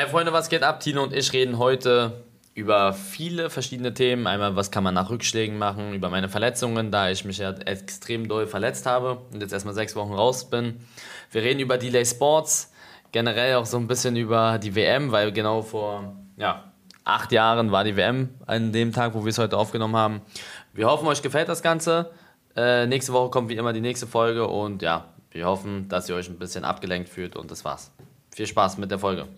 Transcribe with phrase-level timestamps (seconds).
[0.00, 0.80] Hey Freunde, was geht ab?
[0.80, 4.26] Tino und ich reden heute über viele verschiedene Themen.
[4.26, 8.26] Einmal, was kann man nach Rückschlägen machen, über meine Verletzungen, da ich mich ja extrem
[8.26, 10.80] doll verletzt habe und jetzt erstmal sechs Wochen raus bin.
[11.30, 12.72] Wir reden über Delay Sports,
[13.12, 16.72] generell auch so ein bisschen über die WM, weil genau vor ja,
[17.04, 20.22] acht Jahren war die WM an dem Tag, wo wir es heute aufgenommen haben.
[20.72, 22.10] Wir hoffen, euch gefällt das Ganze.
[22.56, 26.14] Äh, nächste Woche kommt wie immer die nächste Folge und ja, wir hoffen, dass ihr
[26.14, 27.92] euch ein bisschen abgelenkt fühlt und das war's.
[28.34, 29.28] Viel Spaß mit der Folge.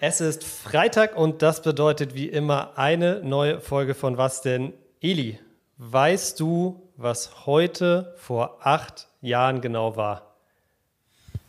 [0.00, 4.72] Es ist Freitag und das bedeutet wie immer eine neue Folge von Was denn?
[5.00, 5.38] Eli,
[5.78, 10.36] weißt du, was heute vor acht Jahren genau war?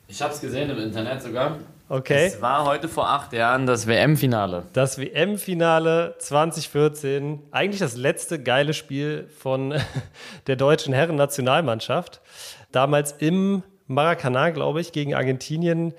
[0.07, 1.57] Ich habe es gesehen im Internet sogar.
[1.89, 2.25] Okay.
[2.25, 4.63] Es war heute vor acht Jahren das WM-Finale.
[4.73, 7.43] Das WM-Finale 2014.
[7.51, 9.73] Eigentlich das letzte geile Spiel von
[10.47, 12.19] der deutschen Herren-Nationalmannschaft.
[12.73, 15.93] Damals im Maracanã, glaube ich, gegen Argentinien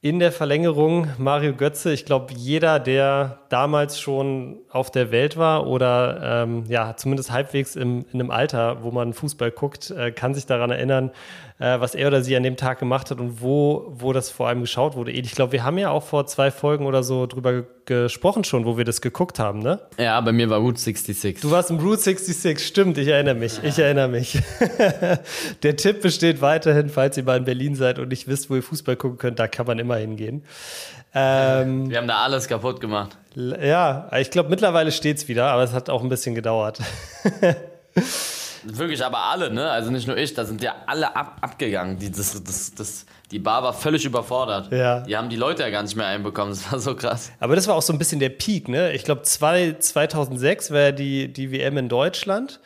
[0.00, 1.92] in der Verlängerung Mario Götze.
[1.92, 7.76] Ich glaube, jeder, der damals schon auf der Welt war oder ähm, ja, zumindest halbwegs
[7.76, 11.10] im, in einem Alter, wo man Fußball guckt, äh, kann sich daran erinnern,
[11.58, 14.48] äh, was er oder sie an dem Tag gemacht hat und wo, wo das vor
[14.48, 15.10] allem geschaut wurde.
[15.10, 18.76] Ich glaube, wir haben ja auch vor zwei Folgen oder so drüber gesprochen schon, wo
[18.76, 19.80] wir das geguckt haben, ne?
[19.98, 21.40] Ja, bei mir war Route 66.
[21.40, 24.38] Du warst im Route 66, stimmt, ich erinnere mich, ich erinnere mich.
[25.62, 28.62] Der Tipp besteht weiterhin, falls ihr mal in Berlin seid und nicht wisst, wo ihr
[28.62, 30.42] Fußball gucken könnt, da kann man immer hingehen.
[31.18, 33.16] Ähm, wir haben da alles kaputt gemacht.
[33.34, 36.78] Ja, ich glaube, mittlerweile steht es wieder, aber es hat auch ein bisschen gedauert.
[38.64, 39.70] Wirklich, aber alle, ne?
[39.70, 41.98] Also nicht nur ich, da sind ja alle ab, abgegangen.
[41.98, 44.72] Die, das, das, das, die Bar war völlig überfordert.
[44.72, 45.00] Ja.
[45.00, 46.50] Die haben die Leute ja gar nicht mehr einbekommen.
[46.50, 47.30] Das war so krass.
[47.38, 48.92] Aber das war auch so ein bisschen der Peak, ne?
[48.92, 52.60] Ich glaube, 2006 war die, die WM in Deutschland,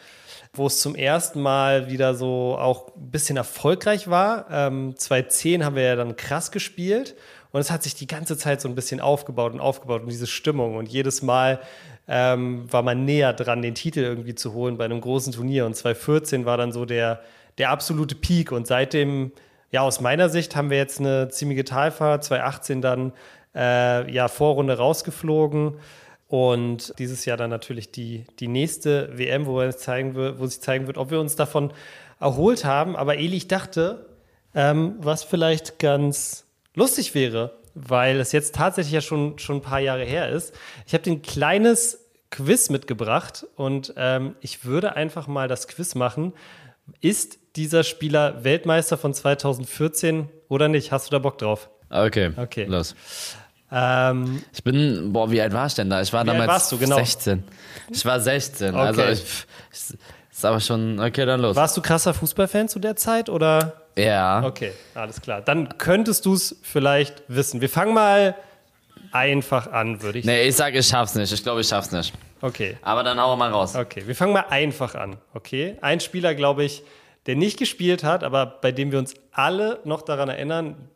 [0.55, 4.47] wo es zum ersten Mal wieder so auch ein bisschen erfolgreich war.
[4.51, 7.15] Ähm, 2010 haben wir ja dann krass gespielt.
[7.53, 10.27] Und es hat sich die ganze Zeit so ein bisschen aufgebaut und aufgebaut und diese
[10.27, 10.77] Stimmung.
[10.77, 11.61] Und jedes Mal
[12.07, 15.67] ähm, war man näher dran, den Titel irgendwie zu holen bei einem großen Turnier.
[15.67, 17.21] Und 2014 war dann so der,
[17.59, 18.53] der absolute Peak.
[18.53, 19.33] Und seitdem,
[19.71, 22.25] ja, aus meiner Sicht haben wir jetzt eine ziemliche Talfahrt.
[22.25, 23.13] 2018 dann,
[23.55, 25.75] äh, ja, Vorrunde rausgeflogen.
[26.29, 30.87] Und dieses Jahr dann natürlich die, die nächste WM, wo, es zeigen wo sich zeigen
[30.87, 31.73] wird, ob wir uns davon
[32.21, 32.95] erholt haben.
[32.95, 34.07] Aber Eli, ich dachte,
[34.55, 36.45] ähm, was vielleicht ganz
[36.75, 40.55] lustig wäre, weil es jetzt tatsächlich ja schon, schon ein paar Jahre her ist.
[40.87, 46.33] Ich habe ein kleines Quiz mitgebracht und ähm, ich würde einfach mal das Quiz machen.
[47.01, 50.93] Ist dieser Spieler Weltmeister von 2014 oder nicht?
[50.93, 51.71] Hast du da Bock drauf?
[51.91, 52.65] Okay, okay.
[52.65, 52.95] los.
[53.73, 56.01] Ähm, ich bin, boah, wie alt war ich denn da?
[56.01, 56.97] Ich war damals genau?
[56.97, 57.45] 16.
[57.91, 58.75] Ich war 16.
[58.75, 58.79] Okay.
[58.79, 59.23] Also ich,
[59.73, 59.99] ich,
[60.41, 61.55] ist aber schon, okay, dann los.
[61.55, 63.75] Warst du krasser Fußballfan zu der Zeit oder?
[63.97, 64.43] Ja.
[64.43, 65.43] Okay, alles klar.
[65.43, 67.61] Dann könntest du es vielleicht wissen.
[67.61, 68.35] Wir fangen mal
[69.13, 70.37] einfach an, würde ich sagen.
[70.37, 71.31] Nee, ich sage, ich schaff's nicht.
[71.31, 72.15] Ich glaube, ich schaff's nicht.
[72.41, 72.79] Okay.
[72.81, 73.77] Aber dann hau mal raus.
[73.77, 75.19] Okay, wir fangen mal einfach an.
[75.35, 75.77] Okay.
[75.83, 76.83] Ein Spieler, glaube ich,
[77.27, 80.89] der nicht gespielt hat, aber bei dem wir uns alle noch daran erinnern,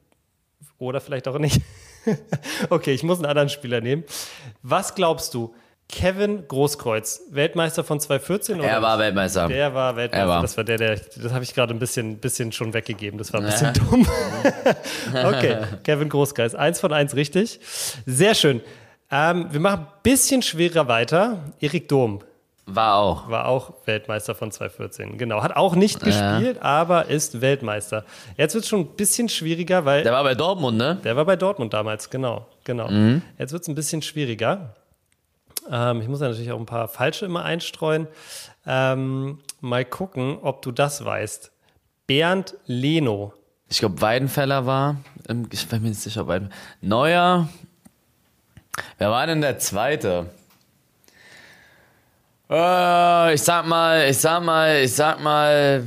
[0.78, 1.60] oder vielleicht auch nicht.
[2.70, 4.04] okay, ich muss einen anderen Spieler nehmen.
[4.62, 5.54] Was glaubst du?
[5.88, 8.58] Kevin Großkreuz, Weltmeister von 2014?
[8.58, 8.68] Oder?
[8.68, 9.48] Er war Weltmeister.
[9.48, 10.28] Der war Weltmeister.
[10.28, 10.42] War.
[10.42, 13.18] Das war der, der, das habe ich gerade ein bisschen, bisschen schon weggegeben.
[13.18, 13.72] Das war ein bisschen ja.
[13.72, 14.06] dumm.
[15.24, 16.54] okay, Kevin Großkreuz.
[16.54, 17.60] Eins von eins richtig.
[18.06, 18.60] Sehr schön.
[19.10, 21.38] Ähm, wir machen ein bisschen schwerer weiter.
[21.60, 22.20] Erik Dom.
[22.66, 23.28] War auch.
[23.28, 25.18] War auch Weltmeister von 2014.
[25.18, 25.42] Genau.
[25.42, 26.38] Hat auch nicht ja.
[26.38, 28.04] gespielt, aber ist Weltmeister.
[28.38, 30.02] Jetzt wird es schon ein bisschen schwieriger, weil.
[30.02, 30.98] Der war bei Dortmund, ne?
[31.04, 32.46] Der war bei Dortmund damals, genau.
[32.64, 32.88] genau.
[32.90, 33.22] Mhm.
[33.38, 34.74] Jetzt wird es ein bisschen schwieriger.
[35.70, 38.06] Ähm, ich muss ja natürlich auch ein paar falsche immer einstreuen.
[38.66, 41.52] Ähm, mal gucken, ob du das weißt.
[42.06, 43.32] Bernd Leno.
[43.68, 44.96] Ich glaube, Weidenfeller war.
[45.50, 46.52] Ich bin mir nicht sicher, Weiden.
[46.80, 47.48] Neuer.
[48.98, 50.26] Wer war denn der zweite?
[52.50, 55.86] Äh, ich sag mal, ich sag mal, ich sag mal.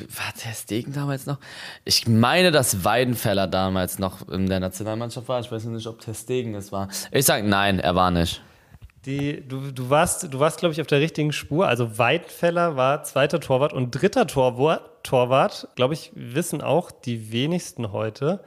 [0.00, 1.38] War der Stegen damals noch?
[1.84, 5.40] Ich meine, dass Weidenfeller damals noch in der Nationalmannschaft war.
[5.40, 6.88] Ich weiß nicht, ob der Stegen es war.
[7.10, 8.42] Ich sag nein, er war nicht.
[9.08, 11.66] Die, du, du warst, du warst glaube ich, auf der richtigen Spur.
[11.66, 17.92] Also Weidfeller war zweiter Torwart und dritter Torwart, Torwart glaube ich, wissen auch die wenigsten
[17.92, 18.44] heute.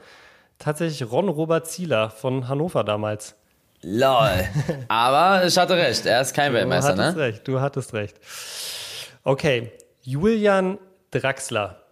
[0.60, 3.34] Tatsächlich Ron Robert Zieler von Hannover damals.
[3.82, 4.48] Lol.
[4.86, 6.96] Aber ich hatte recht, er ist kein du Weltmeister, ne?
[6.96, 8.20] Du hattest recht, du hattest recht.
[9.24, 9.72] Okay,
[10.02, 10.78] Julian
[11.10, 11.82] Draxler.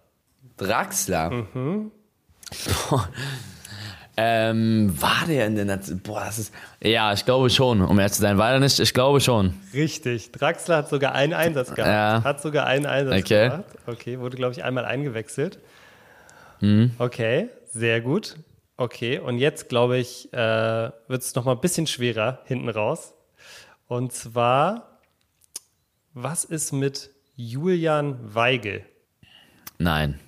[0.55, 1.29] Draxler?
[1.29, 1.91] Mhm.
[4.23, 5.99] Ähm, war der in der Nation?
[5.99, 6.53] Boah, das ist.
[6.83, 8.37] Ja, ich glaube schon, um ehrlich zu sein.
[8.37, 8.79] War er nicht?
[8.79, 9.55] Ich glaube schon.
[9.73, 10.31] Richtig.
[10.31, 11.87] Draxler hat sogar einen Einsatz gehabt.
[11.87, 12.23] Ja.
[12.23, 13.49] Hat sogar einen Einsatz okay.
[13.49, 13.63] gemacht.
[13.87, 15.57] Okay, wurde, glaube ich, einmal eingewechselt.
[16.59, 16.91] Mhm.
[16.99, 18.35] Okay, sehr gut.
[18.77, 23.13] Okay, und jetzt, glaube ich, äh, wird es nochmal ein bisschen schwerer hinten raus.
[23.87, 24.99] Und zwar,
[26.13, 28.85] was ist mit Julian Weigel?
[29.79, 30.19] Nein.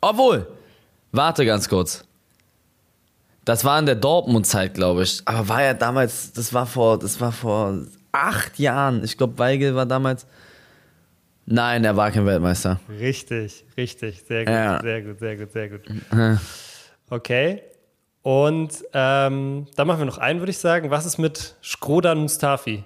[0.00, 0.46] Obwohl,
[1.12, 2.04] warte ganz kurz.
[3.50, 5.22] Das war in der Dortmund-Zeit, glaube ich.
[5.24, 7.80] Aber war ja damals, das war vor, das war vor
[8.12, 9.02] acht Jahren.
[9.02, 10.24] Ich glaube, Weigel war damals.
[11.46, 12.78] Nein, er war kein Weltmeister.
[12.88, 14.22] Richtig, richtig.
[14.22, 14.80] Sehr gut, ja.
[14.80, 15.80] sehr gut, sehr gut, sehr gut.
[17.10, 17.60] Okay.
[18.22, 20.92] Und ähm, dann machen wir noch einen, würde ich sagen.
[20.92, 22.84] Was ist mit Skrodan Mustafi?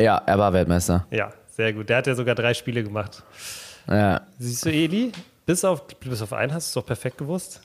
[0.00, 1.06] Ja, er war Weltmeister.
[1.10, 1.90] Ja, sehr gut.
[1.90, 3.22] Der hat ja sogar drei Spiele gemacht.
[3.86, 4.22] Ja.
[4.38, 5.12] Siehst du, Eli?
[5.44, 7.60] Bis auf, bis auf einen hast du es doch perfekt gewusst.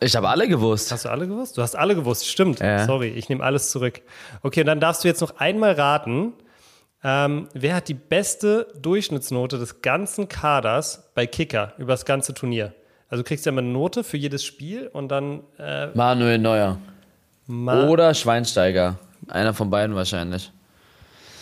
[0.00, 0.90] Ich habe alle gewusst.
[0.92, 1.58] Hast du alle gewusst?
[1.58, 2.60] Du hast alle gewusst, stimmt.
[2.60, 2.86] Ja.
[2.86, 4.00] Sorry, ich nehme alles zurück.
[4.42, 6.32] Okay, und dann darfst du jetzt noch einmal raten,
[7.02, 12.74] ähm, wer hat die beste Durchschnittsnote des ganzen Kaders bei Kicker über das ganze Turnier?
[13.08, 15.42] Also du kriegst ja immer eine Note für jedes Spiel und dann.
[15.58, 16.78] Äh, Manuel Neuer.
[17.46, 18.98] Ma Oder Schweinsteiger.
[19.28, 20.52] Einer von beiden wahrscheinlich.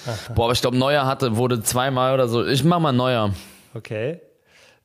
[0.06, 0.32] Aha.
[0.34, 2.46] Boah, aber ich glaube, Neuer hatte, wurde zweimal oder so.
[2.46, 3.34] Ich mach mal Neuer.
[3.74, 4.20] Okay.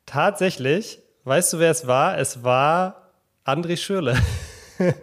[0.06, 2.18] Tatsächlich, weißt du, wer es war?
[2.18, 3.03] Es war
[3.46, 4.18] André Schürle.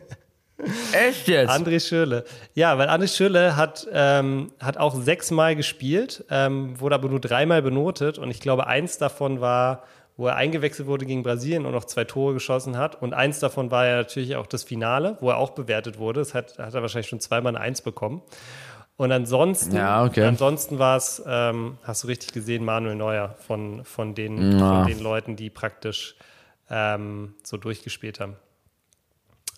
[0.92, 1.50] Echt jetzt?
[1.50, 2.24] André Schürle.
[2.54, 7.62] Ja, weil André Schürle hat, ähm, hat auch sechsmal gespielt, ähm, wurde aber nur dreimal
[7.62, 9.84] benotet und ich glaube, eins davon war,
[10.16, 13.00] wo er eingewechselt wurde gegen Brasilien und noch zwei Tore geschossen hat.
[13.00, 16.20] Und eins davon war ja natürlich auch das Finale, wo er auch bewertet wurde.
[16.20, 18.20] Das hat, hat er wahrscheinlich schon zweimal eine Eins bekommen.
[18.96, 20.24] Und ansonsten, ja, okay.
[20.24, 24.58] ansonsten war es, ähm, hast du richtig gesehen, Manuel Neuer von, von, den, ja.
[24.58, 26.16] von den Leuten, die praktisch
[26.70, 28.36] ähm, so durchgespielt haben.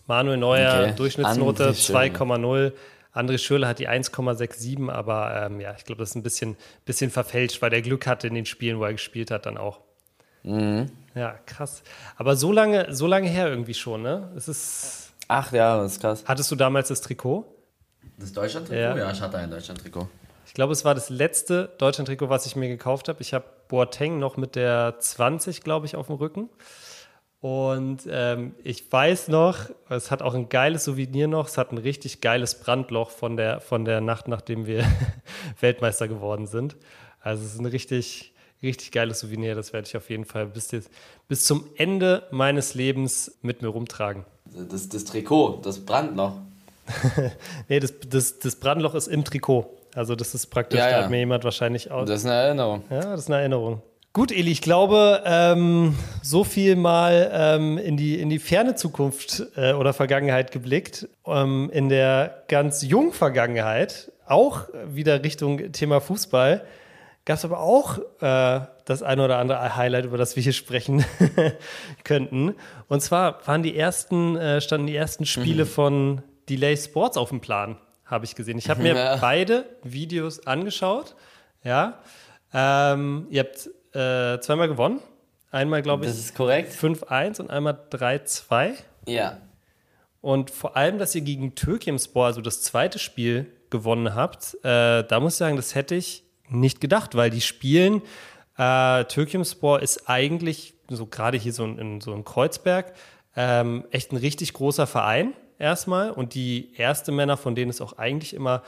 [0.06, 0.94] Manuel Neuer, okay.
[0.97, 2.73] Durchschnittsnote 2,0.
[3.14, 7.11] André Schürrle hat die 1,67, aber ähm, ja, ich glaube, das ist ein bisschen, bisschen
[7.11, 9.81] verfälscht, weil der Glück hatte in den Spielen, wo er gespielt hat, dann auch.
[10.43, 10.91] Mhm.
[11.14, 11.82] Ja, krass.
[12.17, 14.32] Aber so lange, so lange her irgendwie schon, ne?
[14.35, 15.12] Es ist.
[15.29, 16.25] Ach ja, das ist krass.
[16.26, 17.44] Hattest du damals das Trikot?
[18.19, 18.81] Das Deutschland-Trikot?
[18.81, 18.97] Ja.
[18.97, 20.09] ja, ich hatte ein Deutschland-Trikot.
[20.47, 23.20] Ich glaube, es war das letzte Deutschland-Trikot, was ich mir gekauft habe.
[23.23, 26.50] Ich habe Boateng noch mit der 20, glaube ich, auf dem Rücken.
[27.42, 31.48] Und ähm, ich weiß noch, es hat auch ein geiles Souvenir noch.
[31.48, 34.84] Es hat ein richtig geiles Brandloch von der, von der Nacht, nachdem wir
[35.60, 36.76] Weltmeister geworden sind.
[37.20, 39.56] Also es ist ein richtig, richtig geiles Souvenir.
[39.56, 40.88] Das werde ich auf jeden Fall bis, jetzt,
[41.26, 44.24] bis zum Ende meines Lebens mit mir rumtragen.
[44.70, 46.34] Das, das Trikot, das Brandloch.
[47.68, 49.68] nee, das, das, das Brandloch ist im Trikot.
[49.96, 50.98] Also das ist praktisch, ja, ja.
[50.98, 52.08] da hat mir jemand wahrscheinlich aus.
[52.08, 52.84] Das ist eine Erinnerung.
[52.88, 53.82] Ja, das ist eine Erinnerung.
[54.14, 59.43] Gut, Eli, ich glaube, ähm, so viel mal ähm, in, die, in die ferne Zukunft
[59.56, 61.09] äh, oder Vergangenheit geblickt.
[61.26, 66.62] Ähm, in der ganz jungen Vergangenheit, auch wieder Richtung Thema Fußball,
[67.25, 71.06] gab es aber auch äh, das eine oder andere Highlight, über das wir hier sprechen
[72.05, 72.55] könnten.
[72.88, 75.69] Und zwar waren die ersten, äh, standen die ersten Spiele mhm.
[75.69, 78.59] von Delay Sports auf dem Plan, habe ich gesehen.
[78.59, 79.17] Ich habe mir ja.
[79.17, 81.14] beide Videos angeschaut.
[81.64, 82.00] Ja.
[82.53, 85.00] Ähm, ihr habt äh, zweimal gewonnen.
[85.50, 86.72] Einmal, glaube ich, das ist korrekt.
[86.72, 88.72] 5-1 und einmal 3-2.
[89.06, 89.38] Ja.
[90.22, 95.20] Und vor allem, dass ihr gegen Türkimspor, also das zweite Spiel, gewonnen habt, äh, da
[95.20, 98.02] muss ich sagen, das hätte ich nicht gedacht, weil die spielen.
[98.56, 102.92] Äh, Türkimspor ist eigentlich, so gerade hier so in, so in Kreuzberg,
[103.34, 106.11] ähm, echt ein richtig großer Verein erstmal.
[106.11, 108.62] Und die erste Männer, von denen ist auch eigentlich immer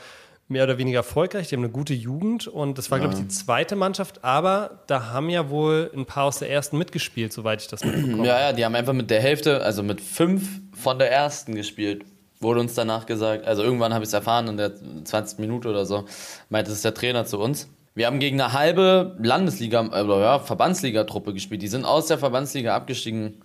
[0.47, 1.47] mehr oder weniger erfolgreich.
[1.47, 3.05] Die haben eine gute Jugend und das war, ja.
[3.05, 4.23] glaube ich, die zweite Mannschaft.
[4.23, 8.25] Aber da haben ja wohl ein paar aus der ersten mitgespielt, soweit ich das mitbekomme.
[8.25, 12.05] Ja, ja, die haben einfach mit der Hälfte, also mit fünf von der ersten gespielt.
[12.39, 13.47] Wurde uns danach gesagt.
[13.47, 15.39] Also irgendwann habe ich es erfahren in der 20.
[15.39, 16.05] Minute oder so,
[16.49, 17.69] meinte es der Trainer zu uns.
[17.95, 21.61] Wir haben gegen eine halbe Landesliga, oder ja, Verbandsliga-Truppe gespielt.
[21.61, 23.41] Die sind aus der Verbandsliga abgestiegen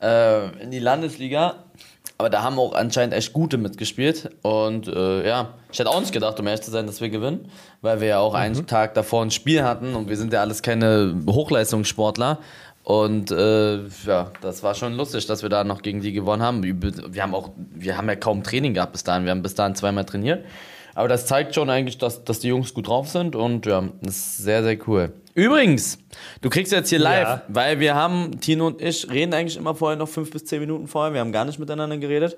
[0.00, 1.64] äh, in die Landesliga
[2.18, 4.30] aber da haben auch anscheinend echt gute mitgespielt.
[4.42, 7.48] Und äh, ja, ich hätte auch nicht gedacht, um ehrlich zu sein, dass wir gewinnen,
[7.80, 8.38] weil wir ja auch mhm.
[8.38, 12.38] einen Tag davor ein Spiel hatten und wir sind ja alles keine Hochleistungssportler.
[12.82, 16.62] Und äh, ja, das war schon lustig, dass wir da noch gegen die gewonnen haben.
[16.62, 19.24] Wir haben auch, wir haben ja kaum Training gehabt bis dahin.
[19.24, 20.44] Wir haben bis dahin zweimal trainiert.
[20.94, 24.16] Aber das zeigt schon eigentlich, dass, dass die Jungs gut drauf sind und ja, das
[24.16, 25.12] ist sehr, sehr cool.
[25.38, 25.98] Übrigens,
[26.40, 27.42] du kriegst jetzt hier live, ja.
[27.46, 30.88] weil wir haben, Tino und ich reden eigentlich immer vorher noch fünf bis zehn Minuten
[30.88, 32.36] vorher, wir haben gar nicht miteinander geredet.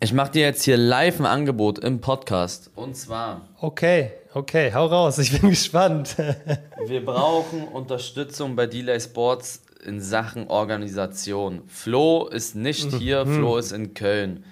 [0.00, 2.72] Ich mache dir jetzt hier live ein Angebot im Podcast.
[2.74, 3.46] Und zwar.
[3.60, 6.16] Okay, okay, hau raus, ich bin gespannt.
[6.86, 11.62] wir brauchen Unterstützung bei Delay Sports in Sachen Organisation.
[11.68, 13.36] Flo ist nicht hier, mhm.
[13.36, 14.42] Flo ist in Köln.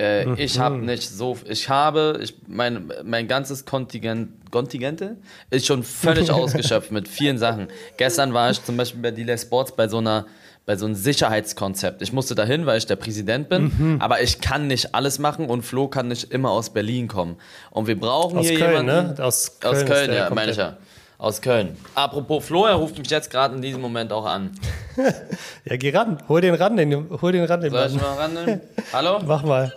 [0.00, 0.34] Äh, mhm.
[0.38, 5.16] Ich habe nicht so, ich habe, ich, mein, mein ganzes Kontingent, Kontingente
[5.50, 7.66] ist schon völlig ausgeschöpft mit vielen Sachen.
[7.96, 10.26] Gestern war ich zum Beispiel bei Delay Sports bei so einer,
[10.66, 12.00] bei so einem Sicherheitskonzept.
[12.00, 13.96] Ich musste dahin, weil ich der Präsident bin, mhm.
[14.00, 17.36] aber ich kann nicht alles machen und Flo kann nicht immer aus Berlin kommen.
[17.70, 19.14] Und wir brauchen aus hier Köln, jemanden.
[19.16, 19.24] Ne?
[19.24, 20.76] Aus Köln, aus Köln ja, meine ich ja.
[21.18, 21.76] Aus Köln.
[21.96, 24.56] Apropos Flo, er ruft mich jetzt gerade in diesem Moment auch an.
[25.64, 26.22] ja, geh ran.
[26.28, 27.60] Hol den ran, den, hol den ran.
[27.60, 28.60] Den Soll ich mal rannehmen?
[28.92, 29.18] Hallo?
[29.26, 29.74] Mach mal.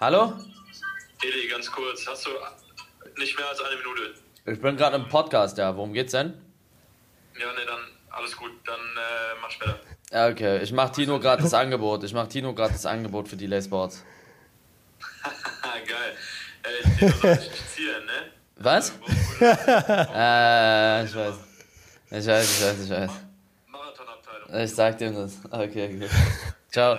[0.00, 0.32] Hallo?
[1.22, 2.06] Eli, ganz kurz.
[2.06, 2.30] Hast du
[3.20, 4.14] nicht mehr als eine Minute?
[4.46, 5.76] Ich bin gerade im Podcast, ja.
[5.76, 6.32] Worum geht's denn?
[7.38, 8.52] Ja, ne, dann alles gut.
[8.64, 9.78] Dann äh, mach später.
[10.10, 10.62] Ja, okay.
[10.62, 12.02] Ich mach Tino gerade das Angebot.
[12.02, 14.02] Ich mach Tino gerade das Angebot für Delay Sports.
[15.62, 16.16] Geil.
[16.62, 18.35] Ey, Tino soll ich nicht zielen, ne?
[18.58, 18.90] Was?
[19.40, 21.34] äh, ich weiß.
[22.10, 23.10] Ich weiß, ich weiß, ich weiß.
[23.68, 24.64] Marathonabteilung.
[24.64, 25.38] Ich sag dem das.
[25.50, 26.08] Okay, okay.
[26.70, 26.98] Ciao.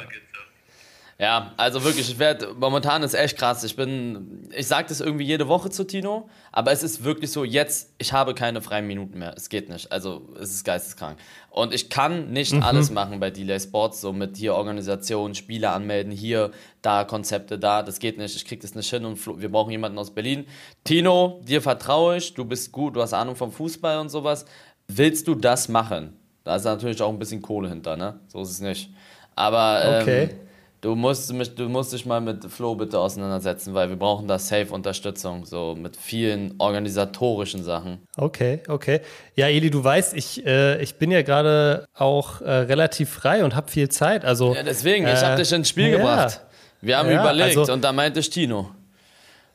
[1.20, 3.64] Ja, also wirklich, ich werde, momentan ist echt krass.
[3.64, 7.44] Ich bin, ich sage das irgendwie jede Woche zu Tino, aber es ist wirklich so,
[7.44, 9.34] jetzt, ich habe keine freien Minuten mehr.
[9.36, 9.92] Es geht nicht.
[9.92, 11.18] Also, es ist geisteskrank.
[11.50, 12.62] Und ich kann nicht mhm.
[12.62, 16.52] alles machen bei Delay Sports, so mit hier Organisation, Spiele anmelden, hier,
[16.84, 17.82] da, Konzepte, da.
[17.82, 18.36] Das geht nicht.
[18.36, 20.46] Ich krieg das nicht hin und wir brauchen jemanden aus Berlin.
[20.84, 22.36] Tino, dir vertraue ich.
[22.36, 24.46] Du bist gut, du hast Ahnung vom Fußball und sowas.
[24.88, 26.14] Willst du das machen?
[26.44, 28.20] Da ist natürlich auch ein bisschen Kohle hinter, ne?
[28.28, 28.92] So ist es nicht.
[29.36, 30.47] Aber, ähm, okay.
[30.80, 34.38] Du musst, mich, du musst dich mal mit Flo bitte auseinandersetzen, weil wir brauchen da
[34.38, 38.00] safe Unterstützung, so mit vielen organisatorischen Sachen.
[38.16, 39.02] Okay, okay.
[39.36, 43.56] Ja, Eli, du weißt, ich, äh, ich bin ja gerade auch äh, relativ frei und
[43.56, 44.24] habe viel Zeit.
[44.24, 45.98] Also, ja, deswegen, äh, ich habe dich ins Spiel ja.
[45.98, 46.42] gebracht.
[46.82, 48.70] Wir haben ja, überlegt also, und da meinte ich Tino.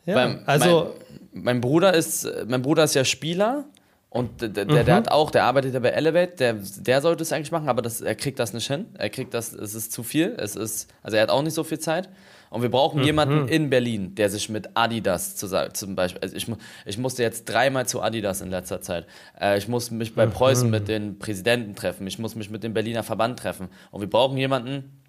[0.04, 0.96] Ja, Beim, also,
[1.32, 3.64] mein, mein, Bruder ist, mein Bruder ist ja Spieler
[4.12, 4.84] und der, der, mhm.
[4.84, 7.80] der, hat auch, der arbeitet ja bei Elevate, der, der sollte es eigentlich machen, aber
[7.80, 8.84] das, er kriegt das nicht hin.
[8.98, 10.34] Er kriegt das, es ist zu viel.
[10.36, 12.10] Es ist, also er hat auch nicht so viel Zeit.
[12.50, 13.06] Und wir brauchen mhm.
[13.06, 16.46] jemanden in Berlin, der sich mit Adidas zu, zum Beispiel, also ich,
[16.84, 19.06] ich musste jetzt dreimal zu Adidas in letzter Zeit.
[19.40, 20.70] Äh, ich muss mich bei Preußen mhm.
[20.70, 22.06] mit den Präsidenten treffen.
[22.06, 23.68] Ich muss mich mit dem Berliner Verband treffen.
[23.92, 25.00] Und wir brauchen jemanden,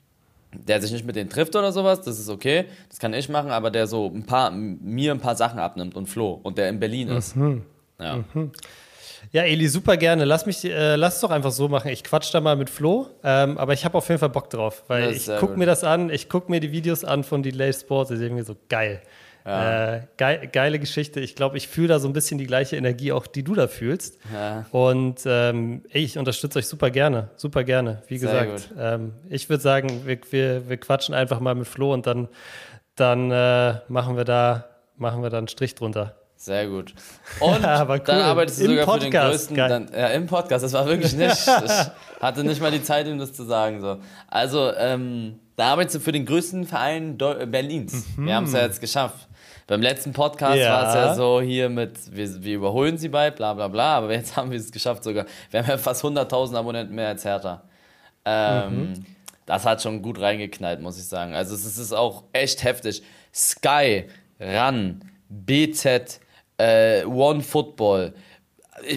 [0.53, 3.51] der sich nicht mit denen trifft oder sowas, das ist okay, das kann ich machen,
[3.51, 6.79] aber der so ein paar, mir ein paar Sachen abnimmt und Flo und der in
[6.79, 7.35] Berlin ist.
[7.35, 7.63] Mhm.
[7.99, 8.23] Ja.
[9.31, 10.25] Ja, Eli, super gerne.
[10.25, 11.89] Lass mich, äh, lass es doch einfach so machen.
[11.89, 14.83] Ich quatsch da mal mit Flo, ähm, aber ich habe auf jeden Fall Bock drauf,
[14.87, 18.09] weil ich gucke mir das an, ich gucke mir die Videos an von Delay Sports,
[18.09, 19.01] das ist irgendwie so geil.
[19.45, 19.95] Ja.
[19.95, 21.19] Äh, geil, geile Geschichte.
[21.19, 23.67] Ich glaube, ich fühle da so ein bisschen die gleiche Energie auch, die du da
[23.67, 24.17] fühlst.
[24.33, 24.65] Ja.
[24.71, 28.03] Und ähm, ich unterstütze euch super gerne, super gerne.
[28.07, 31.93] Wie Sehr gesagt, ähm, ich würde sagen, wir, wir, wir quatschen einfach mal mit Flo
[31.93, 32.29] und dann,
[32.95, 36.15] dann äh, machen wir da machen wir da einen Strich drunter.
[36.43, 36.93] Sehr gut.
[37.39, 37.99] Und Aber cool.
[38.05, 39.55] dann arbeitest du Im sogar Podcast, für den größten.
[39.55, 40.65] Dann, ja, im Podcast.
[40.65, 41.47] Das war wirklich nicht.
[42.17, 43.81] Ich hatte nicht mal die Zeit, ihm das zu sagen.
[43.81, 43.97] So.
[44.29, 48.05] Also, ähm, da arbeitest du für den größten Verein Deu Berlins.
[48.15, 48.27] Mhm.
[48.27, 49.27] Wir haben es ja jetzt geschafft.
[49.67, 50.71] Beim letzten Podcast ja.
[50.71, 54.13] war es ja so hier mit, wir, wir, überholen sie bald, bla bla bla, aber
[54.13, 55.25] jetzt haben wir es geschafft sogar.
[55.51, 57.63] Wir haben ja fast 100.000 Abonnenten mehr als Hertha.
[58.23, 59.05] Ähm, mhm.
[59.45, 61.33] Das hat schon gut reingeknallt, muss ich sagen.
[61.33, 63.03] Also es ist auch echt heftig.
[63.33, 64.05] Sky,
[64.39, 66.21] RAN, BZ,
[66.63, 68.13] äh, One Football.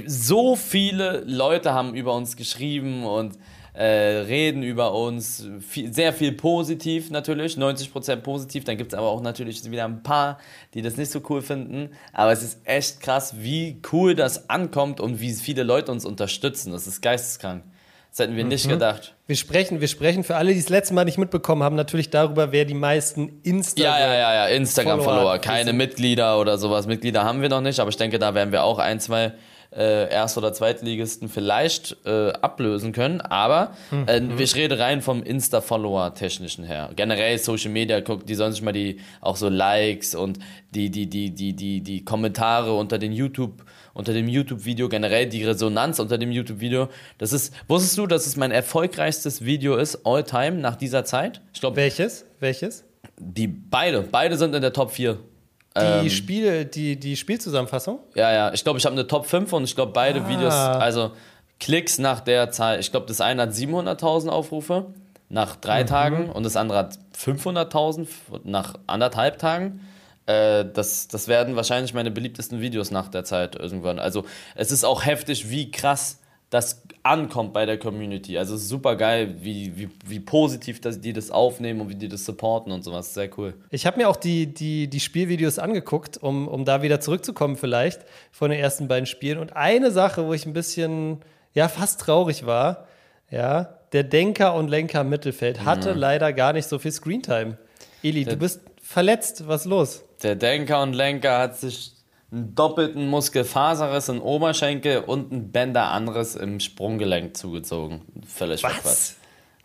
[0.06, 3.38] So viele Leute haben über uns geschrieben und
[3.74, 5.46] äh, reden über uns.
[5.60, 8.64] Viel, sehr viel positiv natürlich, 90% positiv.
[8.64, 10.38] Dann gibt es aber auch natürlich wieder ein paar,
[10.74, 11.90] die das nicht so cool finden.
[12.12, 16.72] Aber es ist echt krass, wie cool das ankommt und wie viele Leute uns unterstützen.
[16.72, 17.64] Das ist geisteskrank.
[18.16, 18.48] Das hätten wir mhm.
[18.48, 19.14] nicht gedacht.
[19.26, 22.50] Wir sprechen, wir sprechen für alle, die es letzte Mal nicht mitbekommen haben, natürlich darüber,
[22.50, 25.38] wer die meisten Instagram Ja, ja, ja, ja, Instagram-Follower.
[25.38, 26.86] Keine Mitglieder oder sowas.
[26.86, 29.34] Mitglieder haben wir noch nicht, aber ich denke, da werden wir auch ein, zwei
[29.70, 33.20] äh, Erst- oder Zweitligisten vielleicht äh, ablösen können.
[33.20, 33.72] Aber
[34.06, 34.38] äh, mhm.
[34.38, 36.88] ich rede rein vom Insta-Follower-technischen her.
[36.96, 40.38] Generell Social Media, guck, die sollen sich mal die auch so Likes und
[40.70, 43.62] die, die, die, die, die, die Kommentare unter den YouTube-
[43.96, 46.88] unter dem YouTube-Video, generell die Resonanz unter dem YouTube-Video.
[47.16, 51.40] Das ist, wusstest du, dass es mein erfolgreichstes Video ist, all time, nach dieser Zeit?
[51.54, 51.76] Ich glaube.
[51.76, 52.26] Welches?
[52.38, 52.84] Welches?
[53.18, 54.02] Die beide.
[54.02, 55.14] Beide sind in der Top 4.
[55.14, 58.00] Die, ähm, Spiel, die, die Spielzusammenfassung?
[58.14, 58.52] Ja, ja.
[58.52, 60.28] Ich glaube, ich habe eine Top 5 und ich glaube, beide ah.
[60.28, 61.12] Videos, also
[61.58, 62.78] Klicks nach der Zahl.
[62.78, 64.86] Ich glaube, das eine hat 700.000 Aufrufe
[65.30, 65.86] nach drei mhm.
[65.86, 68.06] Tagen und das andere hat 500.000
[68.44, 69.80] nach anderthalb Tagen.
[70.26, 73.98] Äh, das, das werden wahrscheinlich meine beliebtesten Videos nach der Zeit irgendwann.
[73.98, 78.38] Also es ist auch heftig, wie krass das ankommt bei der Community.
[78.38, 82.24] Also super geil, wie, wie, wie positiv dass die das aufnehmen und wie die das
[82.24, 83.14] supporten und sowas.
[83.14, 83.54] Sehr cool.
[83.70, 88.02] Ich habe mir auch die, die, die Spielvideos angeguckt, um, um da wieder zurückzukommen vielleicht
[88.30, 89.38] von den ersten beiden Spielen.
[89.38, 91.18] Und eine Sache, wo ich ein bisschen,
[91.52, 92.86] ja, fast traurig war,
[93.30, 96.00] ja, der Denker und Lenker im Mittelfeld hatte mhm.
[96.00, 97.58] leider gar nicht so viel Screentime.
[98.02, 99.46] Eli, du bist verletzt.
[99.46, 100.04] Was los?
[100.22, 101.92] Der Denker und Lenker hat sich
[102.32, 108.02] einen doppelten Muskelfaserriss im Oberschenkel und ein Bänderanriss im Sprunggelenk zugezogen.
[108.26, 108.72] Völlig Was?
[108.72, 109.14] verquatscht.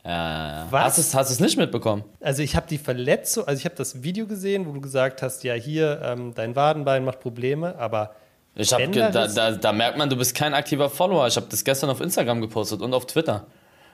[0.04, 0.68] Ja.
[0.72, 0.84] Was?
[0.84, 2.04] Hast du es hast du's nicht mitbekommen?
[2.20, 5.44] Also ich habe die Verletzung, also ich habe das Video gesehen, wo du gesagt hast,
[5.44, 8.16] ja hier, ähm, dein Wadenbein macht Probleme, aber
[8.56, 11.28] Ich hab da, da, da merkt man, du bist kein aktiver Follower.
[11.28, 13.46] Ich habe das gestern auf Instagram gepostet und auf Twitter.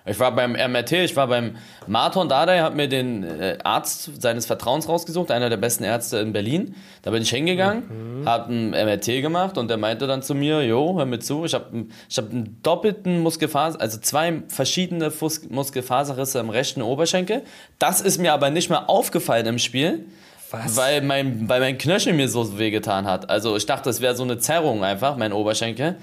[0.08, 4.46] Ich war beim MRT, ich war beim Marton Dardai, habe mir den äh, Arzt seines
[4.46, 6.76] Vertrauens rausgesucht, einer der besten Ärzte in Berlin.
[7.02, 10.98] Da bin ich hingegangen, habe ein MRT gemacht und der meinte dann zu mir, jo,
[10.98, 16.40] hör mir zu, ich habe ich hab einen doppelten Muskelfaser, also zwei verschiedene Fus Muskelfaserrisse
[16.40, 17.44] im rechten Oberschenkel.
[17.80, 20.06] Das ist mir aber nicht mehr aufgefallen im Spiel.
[20.52, 20.78] Was?
[20.78, 23.30] Weil mein, weil mein Knöchel mir so wehgetan hat.
[23.30, 25.98] Also ich dachte, es wäre so eine Zerrung einfach, mein Oberschenkel.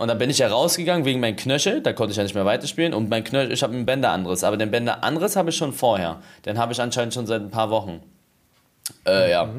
[0.00, 2.46] Und dann bin ich ja rausgegangen wegen meinem Knöchel, da konnte ich ja nicht mehr
[2.46, 2.94] weiterspielen.
[2.94, 4.44] Und mein Knöchel, ich habe einen Bänderanriss.
[4.44, 6.22] Aber den Bänderanriss habe ich schon vorher.
[6.46, 8.00] Den habe ich anscheinend schon seit ein paar Wochen.
[9.06, 9.50] Äh, ja.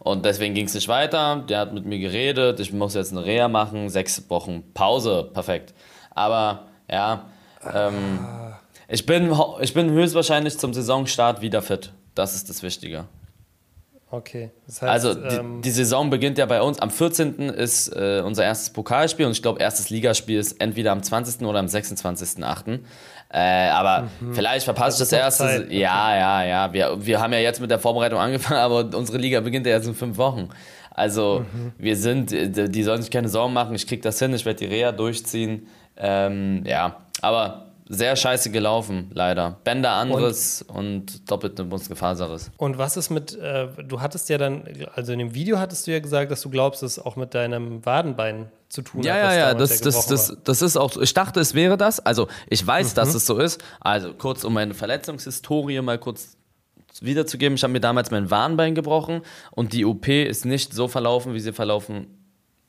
[0.00, 1.44] Und deswegen ging es nicht weiter.
[1.48, 2.58] Der hat mit mir geredet.
[2.58, 3.88] Ich muss jetzt eine Reha machen.
[3.88, 5.30] Sechs Wochen Pause.
[5.32, 5.72] Perfekt.
[6.10, 7.26] Aber ja,
[7.72, 8.18] ähm,
[8.88, 11.92] ich, bin, ich bin höchstwahrscheinlich zum Saisonstart wieder fit.
[12.16, 13.04] Das ist das Wichtige.
[14.10, 14.50] Okay.
[14.66, 16.78] Das heißt, Also die, ähm, die Saison beginnt ja bei uns.
[16.78, 17.48] Am 14.
[17.50, 21.46] ist äh, unser erstes Pokalspiel und ich glaube, erstes Ligaspiel ist entweder am 20.
[21.46, 22.80] oder am 26.8.
[23.28, 25.44] Äh, aber vielleicht verpasse ich das erste.
[25.44, 25.72] Zeit.
[25.72, 26.72] Ja, ja, ja.
[26.72, 29.88] Wir, wir haben ja jetzt mit der Vorbereitung angefangen, aber unsere Liga beginnt ja erst
[29.88, 30.48] in fünf Wochen.
[30.90, 31.72] Also Mhm.
[31.76, 33.74] wir sind, die sollen sich keine Sorgen machen.
[33.74, 35.66] Ich krieg das hin, ich werde die Reha durchziehen.
[35.98, 39.58] Ähm, ja, aber sehr scheiße gelaufen, leider.
[39.64, 42.50] Bänderanriss und, doppelte Muskelfaserriss.
[42.56, 44.64] und was ist mit, äh, du hattest ja dann,
[44.94, 47.34] also in dem Video hattest du ja gesagt, dass du glaubst, dass es auch mit
[47.34, 49.20] deinem Wadenbein zu tun Ja, hat.
[49.20, 51.00] ja, ja, das, ja das, das, das ist auch so.
[51.00, 52.00] Ich dachte, es wäre das.
[52.00, 53.62] Also, ich weiß, dass es so ist.
[53.80, 56.36] Also, kurz um meine Verletzungshistorie mal kurz
[57.00, 57.56] wiederzugeben.
[57.56, 61.40] Ich habe mir damals mein Warnbein gebrochen und die OP ist nicht so verlaufen, wie
[61.40, 62.06] sie verlaufen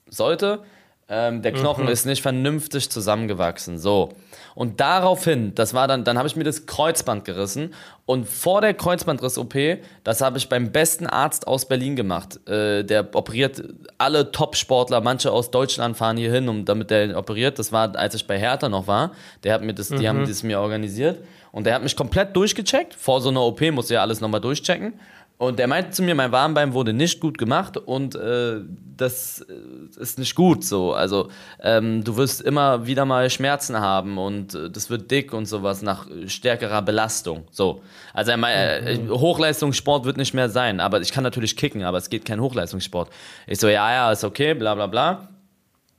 [0.10, 0.64] sollte.
[1.10, 3.78] Ähm, der Knochen ist nicht vernünftig zusammengewachsen.
[3.78, 4.10] So.
[4.56, 7.74] Und daraufhin, das war dann, dann habe ich mir das Kreuzband gerissen.
[8.06, 9.56] Und vor der Kreuzbandriss-OP,
[10.04, 12.46] das habe ich beim besten Arzt aus Berlin gemacht.
[12.50, 13.64] Äh, der operiert
[13.98, 17.58] alle Top-Sportler, manche aus Deutschland fahren hier hin, um, damit der operiert.
[17.58, 19.12] Das war, als ich bei Hertha noch war.
[19.46, 21.20] Der hat mir das, die haben das mir organisiert.
[21.54, 22.94] Und der hat mich komplett durchgecheckt.
[22.94, 24.94] Vor so einer OP musst du ja alles nochmal durchchecken.
[25.40, 28.62] Und der meinte zu mir, mein Warmbein wurde nicht gut gemacht und äh,
[28.98, 30.94] das äh, ist nicht gut so.
[30.94, 31.30] Also
[31.62, 35.84] ähm, du wirst immer wieder mal Schmerzen haben und äh, das wird dick und sowas
[35.84, 37.44] nach äh, stärkerer Belastung.
[37.52, 37.84] So.
[38.14, 42.00] Also er mein, äh, Hochleistungssport wird nicht mehr sein, aber ich kann natürlich kicken, aber
[42.00, 43.12] es geht kein Hochleistungssport.
[43.46, 45.30] Ich so, ja, ja, ist okay, bla bla bla.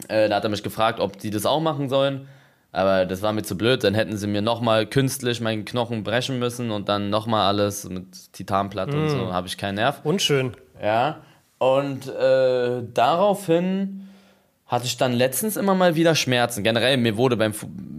[0.09, 2.27] Äh, da hat er mich gefragt, ob die das auch machen sollen.
[2.71, 6.39] Aber das war mir zu blöd, dann hätten sie mir nochmal künstlich meinen Knochen brechen
[6.39, 10.01] müssen und dann nochmal alles mit Titanplatte und so, habe ich keinen Nerv.
[10.05, 10.53] Unschön.
[10.83, 11.23] Ja,
[11.59, 14.09] und äh, daraufhin
[14.67, 16.63] hatte ich dann letztens immer mal wieder Schmerzen.
[16.63, 17.55] Generell, mir wurde beim,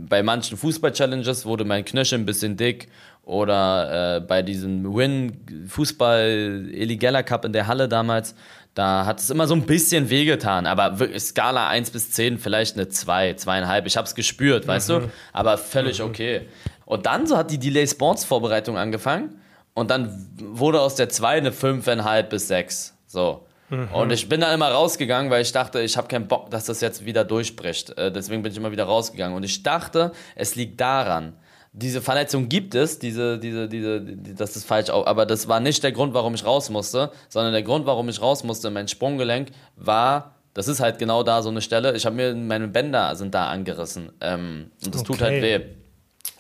[0.08, 2.90] bei manchen Fußball-Challenges wurde mein Knöchel ein bisschen dick
[3.24, 8.36] oder äh, bei diesem Win Fußball Eligella Cup in der Halle damals,
[8.76, 12.88] da hat es immer so ein bisschen wehgetan, aber Skala 1 bis 10 vielleicht eine
[12.88, 13.86] 2, 2,5.
[13.86, 16.48] Ich habe es gespürt, weißt du, aber völlig okay.
[16.86, 19.42] Und dann so hat die Delay Sports Vorbereitung angefangen
[19.74, 22.96] und dann wurde aus der 2 eine 5,5 bis 6.
[23.06, 23.46] So.
[23.94, 26.82] Und ich bin dann immer rausgegangen, weil ich dachte, ich habe keinen Bock, dass das
[26.82, 27.96] jetzt wieder durchbricht.
[27.98, 29.38] Äh, deswegen bin ich immer wieder rausgegangen.
[29.38, 31.34] Und ich dachte, es liegt daran.
[31.80, 35.82] Diese Verletzung gibt es, diese, diese, diese, die, das ist falsch, aber das war nicht
[35.84, 39.50] der Grund, warum ich raus musste, sondern der Grund, warum ich raus musste, mein Sprunggelenk
[39.76, 41.96] war, das ist halt genau da so eine Stelle.
[41.96, 45.24] Ich habe mir meine Bänder sind da angerissen ähm, und das tut Okay.
[45.26, 45.66] halt weh.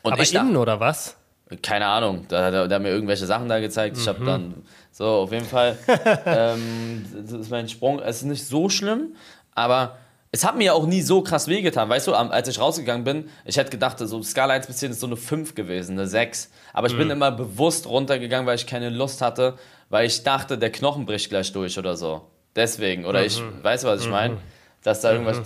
[0.03, 1.15] Und Aber ich innen oder was?
[1.63, 3.97] keine Ahnung, da, da, da hat mir irgendwelche Sachen da gezeigt.
[3.97, 4.53] Ich habe dann,
[4.91, 5.77] so, auf jeden Fall,
[6.25, 9.15] ähm, das ist mein Sprung, es ist nicht so schlimm,
[9.55, 9.97] aber
[10.31, 11.89] es hat mir auch nie so krass wehgetan.
[11.89, 14.99] Weißt du, als ich rausgegangen bin, ich hätte gedacht, so Skala 1 bis 10 ist
[14.99, 16.51] so eine 5 gewesen, eine 6.
[16.73, 19.55] Aber ich bin immer bewusst runtergegangen, weil ich keine Lust hatte,
[19.89, 22.21] weil ich dachte, der Knochen bricht gleich durch oder so.
[22.55, 24.37] Deswegen, oder ich, weißt du, was ich meine?
[24.83, 25.41] Dass da irgendwas.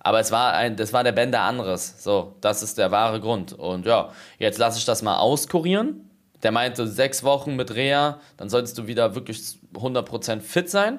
[0.00, 2.02] Aber es war ein, das war der Bänderanriss.
[2.02, 3.52] So, das ist der wahre Grund.
[3.52, 6.08] Und ja, jetzt lasse ich das mal auskurieren.
[6.42, 10.98] Der meinte, sechs Wochen mit Reha, dann solltest du wieder wirklich 100% fit sein.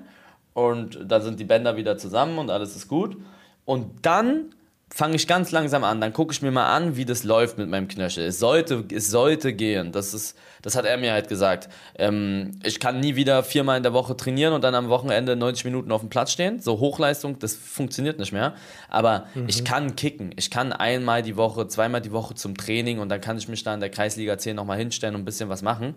[0.54, 3.18] Und dann sind die Bänder wieder zusammen und alles ist gut.
[3.66, 4.54] Und dann
[4.96, 7.68] fange ich ganz langsam an, dann gucke ich mir mal an, wie das läuft mit
[7.68, 8.28] meinem Knöchel.
[8.28, 9.92] Es sollte, es sollte gehen.
[9.92, 11.68] Das ist, das hat er mir halt gesagt.
[11.98, 15.66] Ähm, ich kann nie wieder viermal in der Woche trainieren und dann am Wochenende 90
[15.66, 16.60] Minuten auf dem Platz stehen.
[16.60, 18.54] So Hochleistung, das funktioniert nicht mehr.
[18.88, 19.46] Aber mhm.
[19.48, 20.32] ich kann kicken.
[20.38, 23.64] Ich kann einmal die Woche, zweimal die Woche zum Training und dann kann ich mich
[23.64, 25.96] da in der Kreisliga 10 nochmal hinstellen und ein bisschen was machen.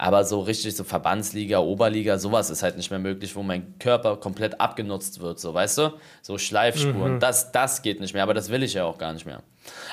[0.00, 4.16] Aber so richtig so Verbandsliga, Oberliga, sowas ist halt nicht mehr möglich, wo mein Körper
[4.16, 5.90] komplett abgenutzt wird, so weißt du?
[6.22, 7.20] So Schleifspuren, mhm.
[7.20, 9.42] das, das geht nicht mehr, aber das will ich ja auch gar nicht mehr.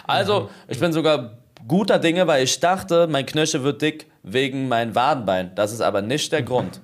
[0.05, 0.49] Also, mhm.
[0.67, 5.51] ich bin sogar guter Dinge, weil ich dachte, mein Knöchel wird dick wegen meinem Wadenbein.
[5.55, 6.43] Das ist aber nicht der.
[6.43, 6.81] Grund.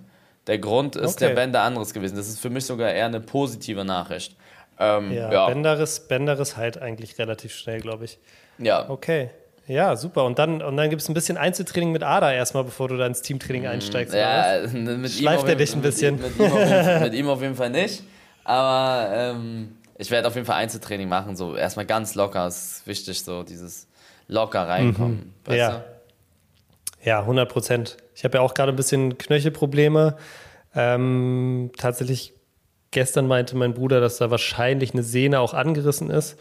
[0.48, 1.28] Der Grund ist okay.
[1.28, 2.16] der Bänder anderes gewesen.
[2.16, 4.36] Das ist für mich sogar eher eine positive Nachricht.
[4.80, 5.48] Ähm, ja, ja.
[5.48, 8.18] Bänderes, Bänderes halt eigentlich relativ schnell, glaube ich.
[8.58, 8.90] Ja.
[8.90, 9.30] Okay.
[9.68, 10.26] Ja, super.
[10.26, 13.10] Und dann, und dann gibt es ein bisschen Einzeltraining mit Ada erstmal, bevor du dann
[13.10, 14.14] ins Teamtraining einsteigst.
[14.14, 16.16] Ja, mit Schleift er dich ein bisschen?
[16.16, 18.04] Mit, mit, ihm Fall, mit, ihm auf jeden Fall nicht.
[18.44, 21.36] Aber ähm, ich werde auf jeden Fall Einzeltraining machen.
[21.36, 22.48] So erstmal ganz locker.
[22.48, 23.88] ist wichtig, so dieses
[24.28, 25.34] locker reinkommen.
[25.48, 25.54] Mhm.
[25.54, 25.70] ja.
[25.70, 25.84] Du?
[27.04, 27.98] Ja, 100 Prozent.
[28.16, 30.18] Ich habe ja auch gerade ein bisschen Knöchelprobleme.
[30.76, 32.34] Ähm, tatsächlich,
[32.90, 36.38] gestern meinte mein Bruder, dass da wahrscheinlich eine Sehne auch angerissen ist.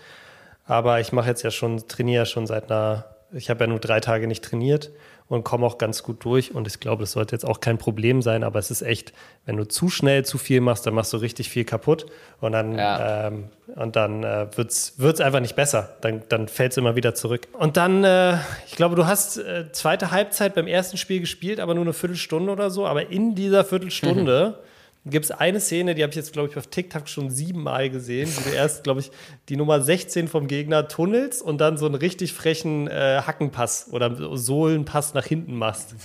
[0.64, 4.00] Aber ich mache jetzt ja schon, trainiere schon seit einer, ich habe ja nur drei
[4.00, 4.90] Tage nicht trainiert
[5.30, 6.54] und komme auch ganz gut durch.
[6.54, 9.12] Und ich glaube, das sollte jetzt auch kein Problem sein, aber es ist echt,
[9.46, 12.06] wenn du zu schnell zu viel machst, dann machst du richtig viel kaputt
[12.40, 13.28] und dann, ja.
[13.28, 13.44] ähm,
[13.76, 15.96] und dann äh, wird es einfach nicht besser.
[16.00, 17.46] Dann, dann fällt es immer wieder zurück.
[17.52, 21.74] Und dann, äh, ich glaube, du hast äh, zweite Halbzeit beim ersten Spiel gespielt, aber
[21.74, 22.86] nur eine Viertelstunde oder so.
[22.86, 24.56] Aber in dieser Viertelstunde.
[24.58, 24.64] Mhm
[25.06, 28.30] gibt es eine Szene, die habe ich jetzt, glaube ich, auf TikTok schon siebenmal gesehen,
[28.36, 29.10] wo du erst, glaube ich,
[29.48, 34.36] die Nummer 16 vom Gegner tunnelst und dann so einen richtig frechen äh, Hackenpass oder
[34.36, 35.94] Sohlenpass nach hinten machst.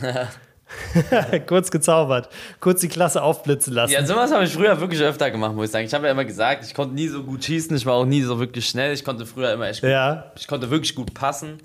[1.48, 2.30] kurz gezaubert,
[2.60, 3.94] kurz die Klasse aufblitzen lassen.
[3.94, 5.86] Ja, sowas habe ich früher wirklich öfter gemacht, muss ich sagen.
[5.86, 8.22] Ich habe ja immer gesagt, ich konnte nie so gut schießen, ich war auch nie
[8.22, 8.94] so wirklich schnell.
[8.94, 10.32] Ich konnte früher immer echt gut, ja.
[10.38, 11.60] ich konnte wirklich gut passen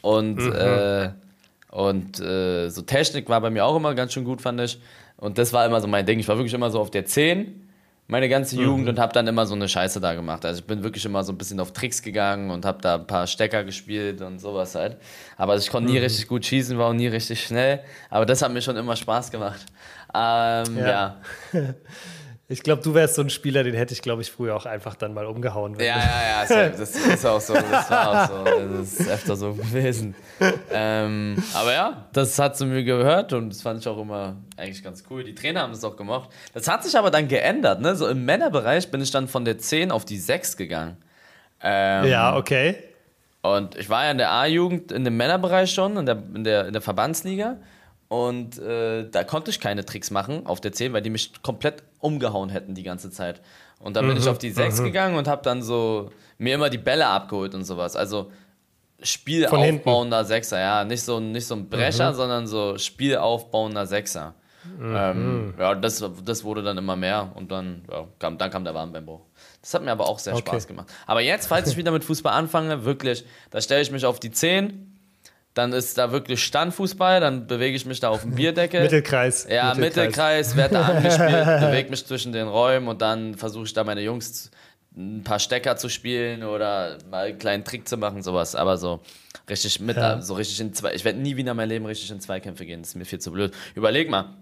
[0.00, 0.52] und, mhm.
[0.52, 1.10] äh,
[1.70, 4.80] und äh, so Technik war bei mir auch immer ganz schön gut, fand ich.
[5.16, 6.18] Und das war immer so mein Ding.
[6.18, 7.62] Ich war wirklich immer so auf der 10
[8.08, 8.90] meine ganze Jugend mhm.
[8.90, 10.44] und habe dann immer so eine Scheiße da gemacht.
[10.44, 13.06] Also ich bin wirklich immer so ein bisschen auf Tricks gegangen und habe da ein
[13.06, 14.96] paar Stecker gespielt und sowas halt.
[15.36, 16.04] Aber ich konnte nie mhm.
[16.04, 17.80] richtig gut schießen, war auch nie richtig schnell.
[18.08, 19.66] Aber das hat mir schon immer Spaß gemacht.
[20.14, 20.86] Ähm, ja.
[20.86, 21.20] ja.
[22.48, 24.94] Ich glaube, du wärst so ein Spieler, den hätte ich, glaube ich, früher auch einfach
[24.94, 25.74] dann mal umgehauen.
[25.80, 27.54] Ja, ja, ja, das ist auch so.
[27.54, 28.44] Das war auch so.
[28.78, 30.14] Das ist öfter so gewesen.
[30.70, 34.84] Ähm, aber ja, das hat zu mir gehört und das fand ich auch immer eigentlich
[34.84, 35.24] ganz cool.
[35.24, 36.30] Die Trainer haben das auch gemacht.
[36.54, 37.80] Das hat sich aber dann geändert.
[37.80, 37.96] Ne?
[37.96, 40.98] So im Männerbereich bin ich dann von der 10 auf die 6 gegangen.
[41.60, 42.76] Ähm, ja, okay.
[43.42, 46.66] Und ich war ja in der A-Jugend, in dem Männerbereich schon, in der, in der,
[46.66, 47.56] in der Verbandsliga.
[48.08, 51.82] Und äh, da konnte ich keine Tricks machen auf der 10, weil die mich komplett
[51.98, 53.40] umgehauen hätten die ganze Zeit.
[53.80, 54.84] Und dann bin ich mhm, auf die 6 mhm.
[54.84, 57.96] gegangen und habe dann so mir immer die Bälle abgeholt und sowas.
[57.96, 58.30] Also
[59.02, 60.84] Spielaufbauender Sechser, ja.
[60.84, 62.16] Nicht so, nicht so ein Brecher, mhm.
[62.16, 64.34] sondern so Spielaufbauender Sechser.
[64.78, 64.96] Mhm.
[64.96, 68.74] Ähm, ja, das, das wurde dann immer mehr und dann, ja, kam, dann kam der
[68.74, 69.20] Warnbeinbruch.
[69.60, 70.48] Das hat mir aber auch sehr okay.
[70.48, 70.88] Spaß gemacht.
[71.06, 74.30] Aber jetzt, falls ich wieder mit Fußball anfange, wirklich, da stelle ich mich auf die
[74.30, 74.95] 10
[75.56, 78.82] dann ist da wirklich Standfußball, dann bewege ich mich da auf dem Bierdeckel.
[78.82, 79.46] Mittelkreis.
[79.48, 83.72] Ja, Mittelkreis, Mittelkreis werde da angespielt, bewege mich zwischen den Räumen und dann versuche ich
[83.72, 84.50] da meine Jungs
[84.94, 88.54] ein paar Stecker zu spielen oder mal einen kleinen Trick zu machen, sowas.
[88.54, 89.00] Aber so
[89.48, 90.20] richtig mit, ja.
[90.20, 90.92] so richtig in zwei.
[90.92, 92.82] Ich werde nie wieder in mein Leben richtig in Zweikämpfe gehen.
[92.82, 93.54] Das ist mir viel zu blöd.
[93.74, 94.36] Überleg mal.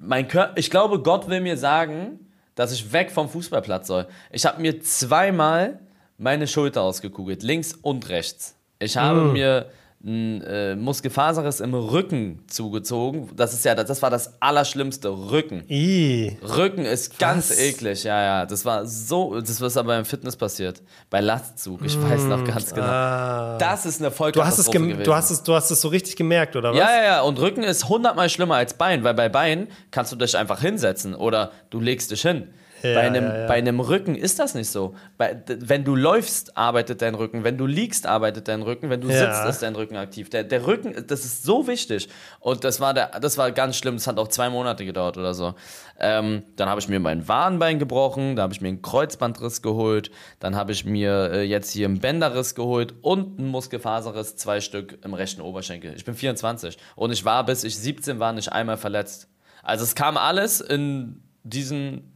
[0.00, 2.18] Mein Körper, ich glaube, Gott will mir sagen,
[2.54, 4.06] dass ich weg vom Fußballplatz soll.
[4.32, 5.80] Ich habe mir zweimal
[6.16, 8.56] meine Schulter ausgekugelt, links und rechts.
[8.78, 9.32] Ich habe mm.
[9.32, 9.66] mir
[10.06, 13.28] ein äh, Muskelfaserriss im Rücken zugezogen.
[13.34, 15.08] Das ist ja, das war das Allerschlimmste.
[15.08, 15.64] Rücken.
[15.68, 16.38] I.
[16.42, 17.58] Rücken ist ganz Was?
[17.58, 18.46] eklig, ja, ja.
[18.46, 20.80] Das war so, das ist aber beim Fitness passiert.
[21.10, 22.86] Bei Lastzug, ich mm, weiß noch ganz genau.
[22.86, 23.58] Ah.
[23.58, 25.04] Das ist eine Vollkatastrophe du hast es gewesen.
[25.04, 26.78] Du hast, es, du hast es so richtig gemerkt, oder was?
[26.78, 27.20] Ja, ja, ja.
[27.22, 31.14] Und Rücken ist hundertmal schlimmer als Bein, weil bei Bein kannst du dich einfach hinsetzen
[31.14, 32.48] oder du legst dich hin.
[32.86, 33.46] Ja, bei, einem, ja, ja.
[33.46, 34.94] bei einem Rücken ist das nicht so.
[35.18, 37.44] Bei, wenn du läufst, arbeitet dein Rücken.
[37.44, 38.90] Wenn du liegst, arbeitet dein Rücken.
[38.90, 40.30] Wenn du sitzt, ist dein Rücken aktiv.
[40.30, 42.08] Der, der Rücken, das ist so wichtig.
[42.40, 43.96] Und das war, der, das war ganz schlimm.
[43.96, 45.54] Das hat auch zwei Monate gedauert oder so.
[45.98, 48.36] Ähm, dann habe ich mir mein Wadenbein gebrochen.
[48.36, 50.10] Da habe ich mir einen Kreuzbandriss geholt.
[50.40, 54.98] Dann habe ich mir äh, jetzt hier einen Bänderriss geholt und einen Muskelfaserriss, zwei Stück
[55.04, 55.94] im rechten Oberschenkel.
[55.96, 56.78] Ich bin 24.
[56.94, 59.28] Und ich war, bis ich 17 war, nicht einmal verletzt.
[59.62, 62.15] Also es kam alles in diesen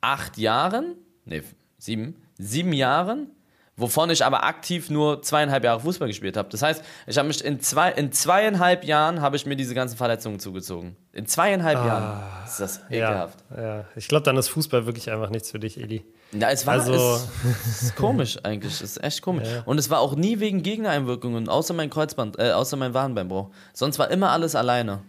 [0.00, 1.42] acht Jahren, nee,
[1.78, 3.30] sieben, sieben Jahren
[3.78, 6.48] wovon ich aber aktiv nur zweieinhalb Jahre Fußball gespielt habe.
[6.48, 9.98] Das heißt, ich habe mich in, zwei, in zweieinhalb Jahren habe ich mir diese ganzen
[9.98, 10.96] Verletzungen zugezogen.
[11.12, 12.46] In zweieinhalb Ah, Jahren.
[12.46, 13.38] Ist das ekelhaft.
[13.54, 13.84] Ja, ja.
[13.94, 16.06] Ich glaube, dann ist Fußball wirklich einfach nichts für dich, Eli.
[16.32, 17.28] Ja, es war Also- es,
[17.66, 18.72] es ist komisch eigentlich.
[18.72, 19.46] Es ist echt komisch.
[19.66, 23.50] Und es war auch nie wegen Gegnereinwirkungen, außer mein Kreuzband, äh, außer mein Wadenbeinbruch.
[23.74, 25.00] Sonst war immer alles alleine.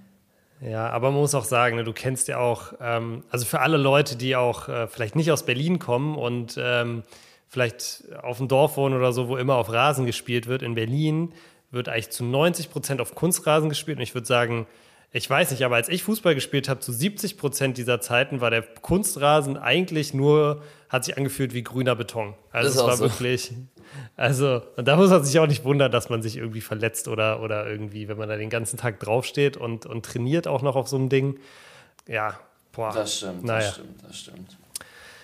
[0.61, 3.77] Ja, aber man muss auch sagen, ne, du kennst ja auch, ähm, also für alle
[3.77, 7.03] Leute, die auch äh, vielleicht nicht aus Berlin kommen und ähm,
[7.47, 11.33] vielleicht auf dem Dorf wohnen oder so, wo immer auf Rasen gespielt wird, in Berlin
[11.69, 13.97] wird eigentlich zu 90 Prozent auf Kunstrasen gespielt.
[13.97, 14.67] Und ich würde sagen,
[15.11, 18.51] ich weiß nicht, aber als ich Fußball gespielt habe, zu 70 Prozent dieser Zeiten war
[18.51, 22.33] der Kunstrasen eigentlich nur, hat sich angefühlt wie grüner Beton.
[22.51, 23.03] Also Ist es war so.
[23.05, 23.53] wirklich,
[24.17, 27.41] also, und da muss man sich auch nicht wundern, dass man sich irgendwie verletzt oder,
[27.41, 30.89] oder irgendwie, wenn man da den ganzen Tag draufsteht und, und trainiert auch noch auf
[30.89, 31.39] so einem Ding.
[32.05, 32.37] Ja,
[32.73, 32.91] boah.
[32.91, 33.59] Das stimmt, Naja.
[33.59, 34.57] das stimmt, das stimmt.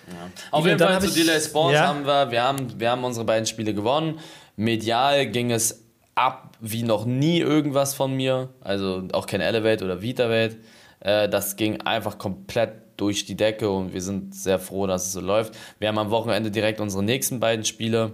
[0.06, 0.30] Ja.
[0.50, 1.88] Auf jeden Fall zu Delay Sports ja.
[1.88, 4.18] haben wir, wir haben, wir haben unsere beiden Spiele gewonnen.
[4.56, 5.83] Medial ging es
[6.14, 8.48] ab wie noch nie irgendwas von mir.
[8.60, 10.56] Also auch kein Elevate oder Vitavate.
[11.00, 15.12] Äh, das ging einfach komplett durch die Decke und wir sind sehr froh, dass es
[15.12, 15.54] so läuft.
[15.78, 18.12] Wir haben am Wochenende direkt unsere nächsten beiden Spiele.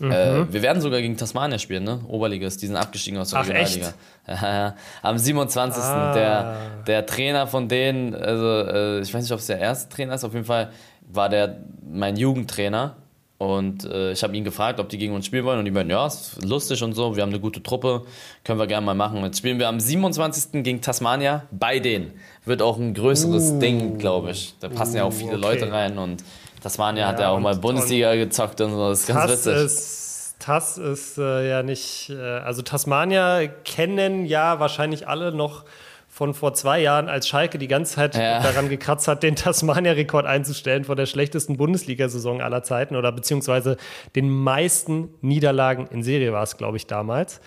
[0.00, 0.10] Mhm.
[0.10, 2.00] Äh, wir werden sogar gegen Tasmania spielen, ne?
[2.06, 3.94] Oberligas, die sind abgestiegen aus der Ach, Regionalliga.
[5.02, 5.82] Am 27.
[5.82, 6.12] Ah.
[6.12, 10.14] Der, der Trainer von denen, also äh, ich weiß nicht, ob es der erste Trainer
[10.14, 12.96] ist, auf jeden Fall war der mein Jugendtrainer.
[13.38, 15.58] Und äh, ich habe ihn gefragt, ob die gegen uns spielen wollen.
[15.58, 18.02] Und die meinten, ja, ist lustig und so, wir haben eine gute Truppe,
[18.44, 19.22] können wir gerne mal machen.
[19.24, 20.62] Jetzt spielen wir am 27.
[20.64, 22.12] gegen Tasmania bei denen.
[22.46, 24.54] Wird auch ein größeres Ding, glaube ich.
[24.60, 25.42] Da passen ja auch viele Uh, okay.
[25.42, 26.24] Leute rein und
[26.62, 28.88] Tasmania hat Ja, ja auch mal Bundesliga gezockt und so.
[28.88, 29.54] Das ist ganz witzig.
[29.54, 35.64] ist, Tass ist äh, ja nicht, äh, also Tasmania kennen ja wahrscheinlich alle noch
[36.16, 38.40] von vor zwei Jahren, als Schalke die ganze Zeit Ja.
[38.42, 43.76] daran gekratzt hat, den Tasmania-Rekord einzustellen von der schlechtesten Bundesliga-Saison aller Zeiten oder beziehungsweise
[44.14, 47.42] den meisten Niederlagen in Serie war es, glaube ich, damals.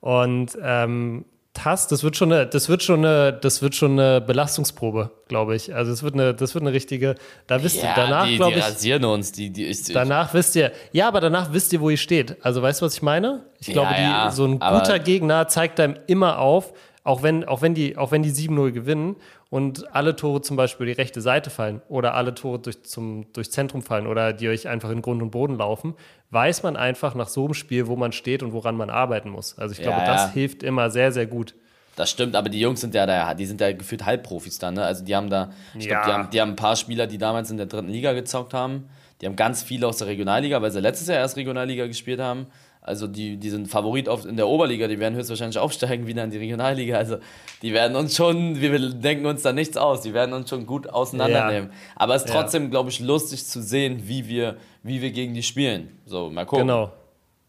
[0.00, 4.20] Und ähm, Tass, das wird schon eine, das wird schon eine, das wird schon eine
[4.22, 5.74] Belastungsprobe, glaube ich.
[5.74, 7.14] Also es wird eine, das wird eine richtige,
[7.46, 8.64] da wisst ihr, ja, danach, die, glaube die ich.
[8.64, 9.32] rasieren uns.
[9.32, 12.38] Die, die, ich, Danach wisst ihr, ja, aber danach wisst ihr, wo ihr steht.
[12.44, 13.44] Also weißt du, was ich meine?
[13.60, 16.72] Ich Ja, glaube, die, ja, so ein guter Gegner zeigt einem immer auf,
[17.04, 19.16] auch wenn, auch wenn die, auch wenn die 7-0 gewinnen
[19.50, 23.50] und alle Tore zum Beispiel die rechte Seite fallen oder alle Tore durch, zum, durchs
[23.50, 25.94] Zentrum fallen oder die euch einfach in Grund und Boden laufen,
[26.30, 29.56] weiß man einfach nach so einem Spiel, wo man steht und woran man arbeiten muss.
[29.58, 30.30] Also ich glaube, Ja, das ja.
[30.32, 31.54] hilft immer sehr, sehr gut.
[31.96, 34.84] Das stimmt, aber die Jungs sind ja da, die sind ja gefühlt Halbprofis dann, ne?
[34.84, 36.00] Also die haben da, ich Ja.
[36.02, 38.52] glaube, die haben, die haben ein paar Spieler, die damals in der dritten Liga gezockt
[38.52, 38.88] haben.
[39.20, 42.46] Die haben ganz viele aus der Regionalliga, weil sie letztes Jahr erst Regionalliga gespielt haben.
[42.86, 46.30] Also die, die sind Favorit auf, in der Oberliga, die werden höchstwahrscheinlich aufsteigen wieder in
[46.30, 46.98] die Regionalliga.
[46.98, 47.16] Also
[47.62, 50.86] die werden uns schon, wir denken uns da nichts aus, die werden uns schon gut
[50.90, 51.70] auseinandernehmen.
[51.96, 52.42] Aber es ist Ja.
[52.42, 55.98] trotzdem, glaube ich, lustig zu sehen, wie wir, wie wir gegen die spielen.
[56.04, 56.66] So, mal gucken.
[56.66, 56.92] Genau.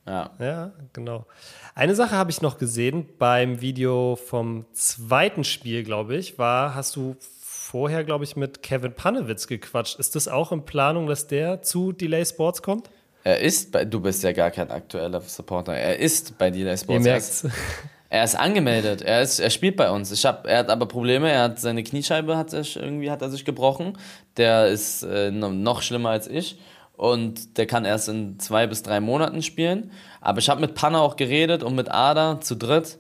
[0.08, 0.32] Ja.
[0.40, 1.26] Ja, genau.
[1.74, 6.96] Eine Sache habe ich noch gesehen beim Video vom zweiten Spiel, glaube ich, war, hast
[6.96, 10.00] du vorher, glaube ich, mit Kevin Panewitz gequatscht.
[10.00, 12.90] Ist das auch in Planung, dass der zu Delay Sports kommt?
[13.26, 15.74] Er ist bei, du bist ja gar kein aktueller Supporter.
[15.74, 17.06] Er ist bei Delay Ihr Sports.
[17.08, 17.58] Er ist, merkt's.
[18.10, 19.02] er ist angemeldet.
[19.02, 20.12] Er, ist, er spielt bei uns.
[20.12, 21.32] Ich hab, er hat aber Probleme.
[21.32, 23.98] Er hat seine Kniescheibe hat sich irgendwie hat er sich gebrochen.
[24.38, 26.60] Der ist äh, no- noch schlimmer als ich
[26.98, 29.90] und der kann erst in zwei bis drei Monaten spielen.
[30.22, 33.00] Aber ich habe mit Panne auch geredet und mit Ada zu dritt.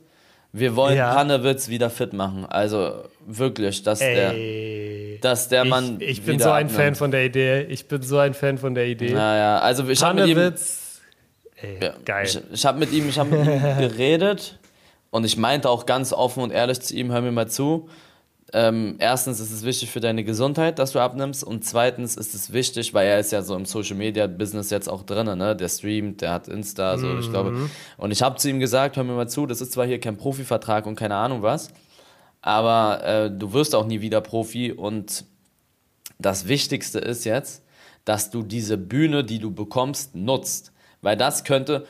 [0.57, 1.13] Wir wollen Ja.
[1.13, 2.45] Pannewitz wieder fit machen.
[2.45, 5.19] Also wirklich, dass der, Ey.
[5.21, 5.97] dass der Mann.
[5.99, 6.71] Ich, ich bin so ein abnimmt.
[6.81, 7.63] Fan von der Idee.
[7.63, 9.11] Ich bin so ein Fan von der Idee.
[9.11, 10.37] Naja, also ich habe mit ihm.
[10.37, 12.25] Ey, Ja, geil.
[12.25, 14.57] Ich, ich habe mit ihm, ich hab mit ihm geredet
[15.09, 17.89] und ich meinte auch ganz offen und ehrlich zu ihm, hör mir mal zu.
[18.53, 22.53] Ähm, erstens ist es wichtig für deine Gesundheit, dass du abnimmst und zweitens ist es
[22.53, 25.55] wichtig, weil er ist ja so im Social Media Business jetzt auch drin, ne?
[25.55, 27.69] Der streamt, der hat Insta, so ich glaube.
[27.97, 30.17] Und ich habe zu ihm gesagt, hör mir mal zu, das ist zwar hier kein
[30.17, 31.71] Profivertrag und keine Ahnung was,
[32.41, 35.25] aber äh, du wirst auch nie wieder Profi und
[36.19, 37.63] das Wichtigste ist jetzt,
[38.05, 40.71] dass du diese Bühne, die du bekommst, nutzt.
[41.01, 41.86] Weil das könnte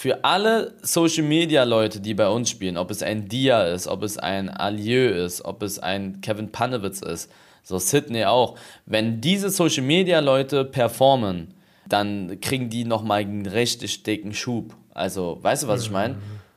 [0.00, 4.02] für alle Social Media Leute, die bei uns spielen, ob es ein Dia ist, ob
[4.02, 7.30] es ein Alieu ist, ob es ein Kevin Panewitz ist,
[7.62, 11.52] so Sydney auch, wenn diese Social Media Leute performen,
[11.86, 14.74] dann kriegen die nochmal einen richtig dicken Schub.
[14.94, 16.16] Also, weißt du, was ich meine?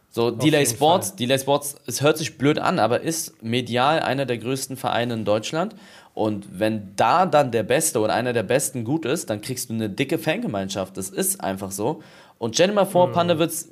[0.09, 4.37] So, Delay Sports, Delay Sports, es hört sich blöd an, aber ist medial einer der
[4.37, 5.75] größten Vereine in Deutschland.
[6.13, 9.73] Und wenn da dann der Beste oder einer der Besten gut ist, dann kriegst du
[9.73, 10.95] eine dicke Fangemeinschaft.
[10.95, 12.03] Das ist einfach so.
[12.43, 13.69] Und stell dir mal vor, Panewitz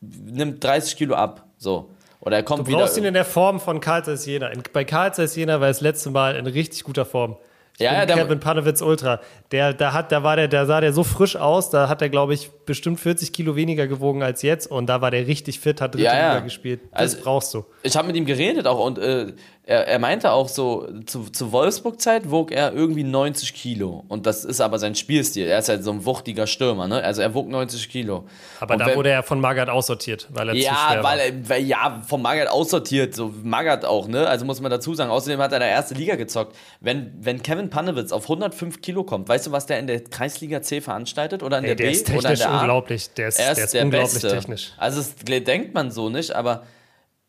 [0.00, 1.46] nimmt 30 Kilo ab.
[1.58, 1.90] So.
[2.20, 2.78] Oder er kommt Du wieder.
[2.78, 4.48] brauchst ihn in der Form von Karl Zeiss Jena.
[4.48, 7.36] In- Bei Karl Zeiss Jena war das letzte Mal in richtig guter Form.
[7.78, 9.20] ja, ja, der, Kevin Panowitz Ultra.
[9.50, 12.08] Der, da hat, da war der, da sah der so frisch aus, da hat er,
[12.08, 15.80] glaube ich, bestimmt 40 Kilo weniger gewogen als jetzt und da war der richtig fit,
[15.82, 16.28] hat dritte ja, ja.
[16.34, 16.80] Liga gespielt.
[16.92, 17.64] Das also, brauchst du.
[17.82, 19.32] Ich habe mit ihm geredet auch und äh,
[19.66, 24.04] er, er meinte auch so, zu, zu Wolfsburg-Zeit wog er irgendwie 90 Kilo.
[24.08, 25.46] Und das ist aber sein Spielstil.
[25.46, 27.02] Er ist halt so ein wuchtiger Stürmer, ne?
[27.02, 28.26] Also er wog 90 Kilo.
[28.60, 31.18] Aber und da wenn, wurde er von Magath aussortiert, weil er ja, zu schwer weil
[31.18, 34.26] er, weil, ja, von Magath aussortiert, so Magath auch, ne?
[34.28, 35.10] Also muss man dazu sagen.
[35.10, 36.54] Außerdem hat er in der ersten Liga gezockt.
[36.80, 40.60] Wenn, wenn Kevin Panewitz auf 105 Kilo kommt, weißt du, was der in der Kreisliga
[40.60, 41.42] C veranstaltet?
[41.42, 41.90] Oder in der, der B?
[41.90, 42.60] Ist technisch oder in der A?
[42.60, 43.10] unglaublich.
[43.14, 44.28] Der ist, er ist, der ist der unglaublich Beste.
[44.28, 44.72] technisch.
[44.76, 46.64] Also das denkt man so nicht, aber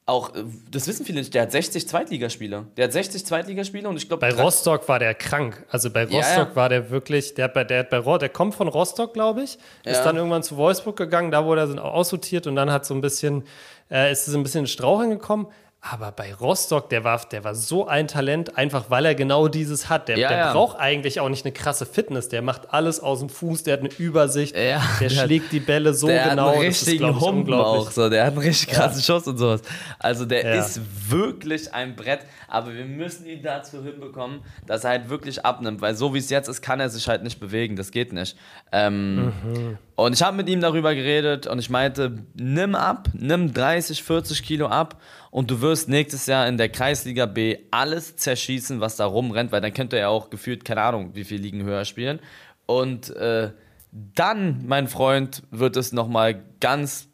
[0.07, 2.65] auch, äh, das wissen viele nicht, der hat 60 Zweitligaspieler.
[2.77, 4.21] Der hat 60 Zweitligaspieler und ich glaube.
[4.21, 5.65] Bei Rostock war der krank.
[5.69, 6.55] Also bei Rostock ja, ja.
[6.55, 9.93] war der wirklich, der, der, der, der, der kommt von Rostock, glaube ich, ja.
[9.93, 13.01] ist dann irgendwann zu Wolfsburg gegangen, da wurde er aussortiert und dann hat so ein
[13.01, 13.43] bisschen,
[13.89, 15.47] äh, ist es ein bisschen in Straucheln gekommen.
[15.87, 19.87] Aber bei Rostock, der war, der war so ein Talent, einfach weil er genau dieses
[19.87, 20.07] hat.
[20.07, 20.51] Der, ja, der ja.
[20.51, 22.27] braucht eigentlich auch nicht eine krasse Fitness.
[22.27, 25.59] Der macht alles aus dem Fuß, der hat eine Übersicht, ja, der, der schlägt die
[25.59, 26.47] Bälle so der genau.
[26.47, 28.09] Hat einen richtigen ist, Humpen auch so.
[28.09, 29.61] Der hat einen richtig krassen Schuss und sowas.
[29.99, 32.21] Also der ist wirklich ein Brett.
[32.47, 35.81] Aber wir müssen ihn dazu hinbekommen, dass er halt wirklich abnimmt.
[35.81, 37.75] Weil so wie es jetzt ist, kann er sich halt nicht bewegen.
[37.75, 38.35] Das geht nicht.
[38.71, 39.77] Ähm, mhm.
[39.95, 44.43] Und ich habe mit ihm darüber geredet und ich meinte, nimm ab, nimm 30, 40
[44.43, 49.05] Kilo ab und du wirst nächstes Jahr in der Kreisliga B alles zerschießen, was da
[49.05, 52.19] rumrennt, weil dann könnte er auch gefühlt, keine Ahnung, wie viel Ligen höher spielen.
[52.65, 53.51] Und äh,
[53.91, 57.07] dann, mein Freund, wird es nochmal ganz,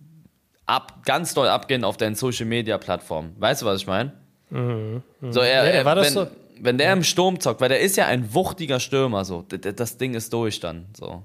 [0.65, 3.35] ab, ganz doll abgehen auf deinen Social Media Plattformen.
[3.37, 4.13] Weißt du, was ich meine?
[4.49, 5.31] Mhm, mh.
[5.31, 6.27] So, er, ja, er, wenn, so?
[6.59, 10.15] wenn der im Sturm zockt, weil der ist ja ein wuchtiger Stürmer, so, das Ding
[10.15, 10.87] ist durch dann.
[10.97, 11.23] So.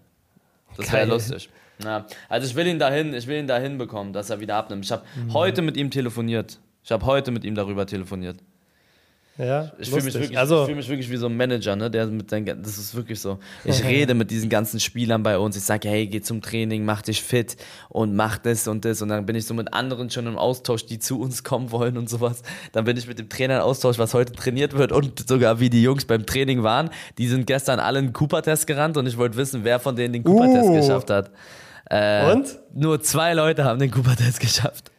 [0.77, 1.49] Das wäre lustig.
[1.83, 4.85] Ja, also ich will ihn dahin, ich will ihn dahin bekommen, dass er wieder abnimmt.
[4.85, 5.35] Ich habe mhm.
[5.35, 6.59] heute mit ihm telefoniert.
[6.83, 8.39] Ich habe heute mit ihm darüber telefoniert.
[9.38, 11.90] Ja, ich fühle mich, wirklich, also, fühl mich wirklich wie so ein Manager, ne?
[11.90, 13.38] Der mit seinen, das ist wirklich so.
[13.64, 15.57] Ich rede mit diesen ganzen Spielern bei uns.
[15.57, 17.57] Ich sage, hey, geh zum Training, mach dich fit
[17.90, 19.03] und mach das und das.
[19.03, 21.99] Und dann bin ich so mit anderen schon im Austausch, die zu uns kommen wollen
[21.99, 22.42] und sowas.
[22.72, 25.68] Dann bin ich mit dem Trainer im Austausch, was heute trainiert wird und sogar wie
[25.68, 26.88] die Jungs beim Training waren.
[27.18, 30.25] Die sind gestern alle einen Cooper-Test gerannt und ich wollte wissen, wer von denen den
[30.25, 30.75] Cooper-Test uh.
[30.75, 31.31] geschafft hat.
[31.90, 32.59] Äh, und?
[32.75, 34.90] Nur zwei Leute haben den Cooper-Test geschafft.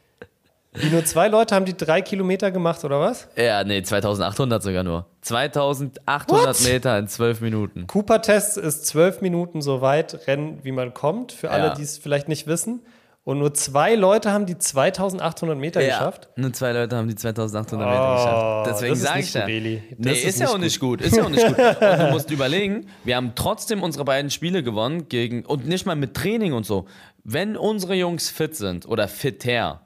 [0.79, 3.27] Wie nur zwei Leute haben die drei Kilometer gemacht, oder was?
[3.35, 5.05] Ja, nee, 2800 sogar nur.
[5.21, 6.63] 2800 What?
[6.63, 7.87] Meter in zwölf Minuten.
[7.87, 11.73] Cooper-Test ist zwölf Minuten so weit rennen, wie man kommt, für alle, ja.
[11.73, 12.81] die es vielleicht nicht wissen.
[13.27, 16.29] Und nur zwei Leute haben die 2800 Meter ja, geschafft.
[16.37, 18.69] Nur zwei Leute haben die 2800 oh, Meter geschafft.
[18.69, 19.45] Deswegen sage ich ja.
[19.45, 19.81] Nee,
[20.13, 21.01] ist, ist ja auch nicht gut.
[21.01, 21.57] Ist ja auch nicht gut.
[21.59, 25.97] Und du musst überlegen, wir haben trotzdem unsere beiden Spiele gewonnen gegen und nicht mal
[25.97, 26.85] mit Training und so.
[27.25, 29.81] Wenn unsere Jungs fit sind oder fitter,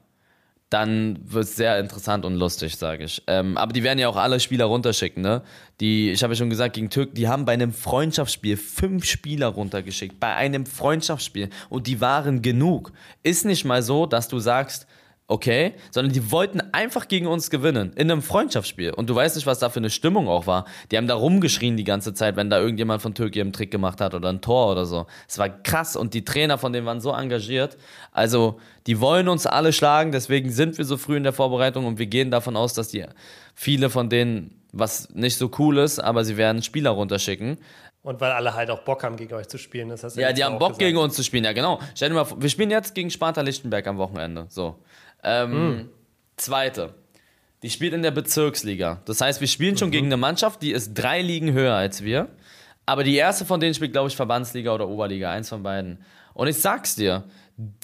[0.72, 3.22] dann wird es sehr interessant und lustig, sage ich.
[3.26, 5.42] Ähm, aber die werden ja auch alle Spieler runterschicken, ne?
[5.80, 9.48] Die, ich habe ja schon gesagt, gegen Türk, die haben bei einem Freundschaftsspiel fünf Spieler
[9.48, 10.18] runtergeschickt.
[10.20, 11.50] Bei einem Freundschaftsspiel.
[11.68, 12.92] Und die waren genug.
[13.22, 14.86] Ist nicht mal so, dass du sagst,
[15.32, 18.92] okay, sondern die wollten einfach gegen uns gewinnen in einem Freundschaftsspiel.
[18.92, 20.66] Und du weißt nicht, was da für eine Stimmung auch war.
[20.90, 24.02] Die haben da rumgeschrien die ganze Zeit, wenn da irgendjemand von Türkei einen Trick gemacht
[24.02, 25.06] hat oder ein Tor oder so.
[25.26, 27.78] Es war krass und die Trainer von denen waren so engagiert.
[28.12, 31.98] Also, die wollen uns alle schlagen, deswegen sind wir so früh in der Vorbereitung und
[31.98, 33.06] wir gehen davon aus, dass die
[33.54, 37.58] viele von denen was nicht so cool ist, aber sie werden Spieler runterschicken.
[38.02, 39.88] Und weil alle halt auch Bock haben, gegen euch zu spielen.
[39.88, 40.80] Das heißt, ja, die haben Bock gesagt.
[40.80, 41.78] gegen uns zu spielen, ja genau.
[41.94, 44.46] Stell dir mal vor, wir spielen jetzt gegen Sparta Lichtenberg am Wochenende.
[44.48, 44.76] So.
[45.22, 45.88] Ähm, mhm.
[46.36, 46.94] Zweite.
[47.62, 49.00] Die spielt in der Bezirksliga.
[49.04, 49.92] Das heißt, wir spielen schon mhm.
[49.92, 52.28] gegen eine Mannschaft, die ist drei Ligen höher als wir.
[52.86, 55.98] Aber die erste von denen spielt, glaube ich, Verbandsliga oder Oberliga, eins von beiden.
[56.34, 57.24] Und ich sag's dir,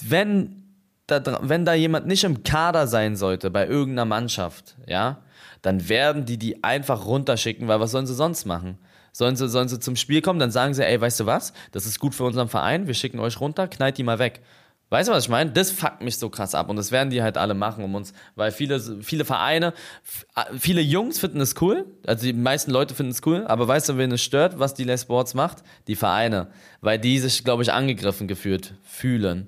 [0.03, 0.63] wenn
[1.07, 5.19] da, wenn da jemand nicht im Kader sein sollte bei irgendeiner Mannschaft, ja,
[5.61, 8.77] dann werden die die einfach runterschicken, weil was sollen sie sonst machen?
[9.11, 11.85] Sollen sie, sollen sie zum Spiel kommen, dann sagen sie, ey, weißt du was, das
[11.85, 14.41] ist gut für unseren Verein, wir schicken euch runter, knallt die mal weg.
[14.89, 15.51] Weißt du, was ich meine?
[15.51, 18.13] Das fuckt mich so krass ab und das werden die halt alle machen um uns,
[18.35, 19.73] weil viele, viele Vereine,
[20.57, 23.97] viele Jungs finden es cool, also die meisten Leute finden es cool, aber weißt du,
[23.97, 25.63] wen es stört, was die Les Sports macht?
[25.87, 26.47] Die Vereine,
[26.81, 29.47] weil die sich, glaube ich, angegriffen gefühlt fühlen.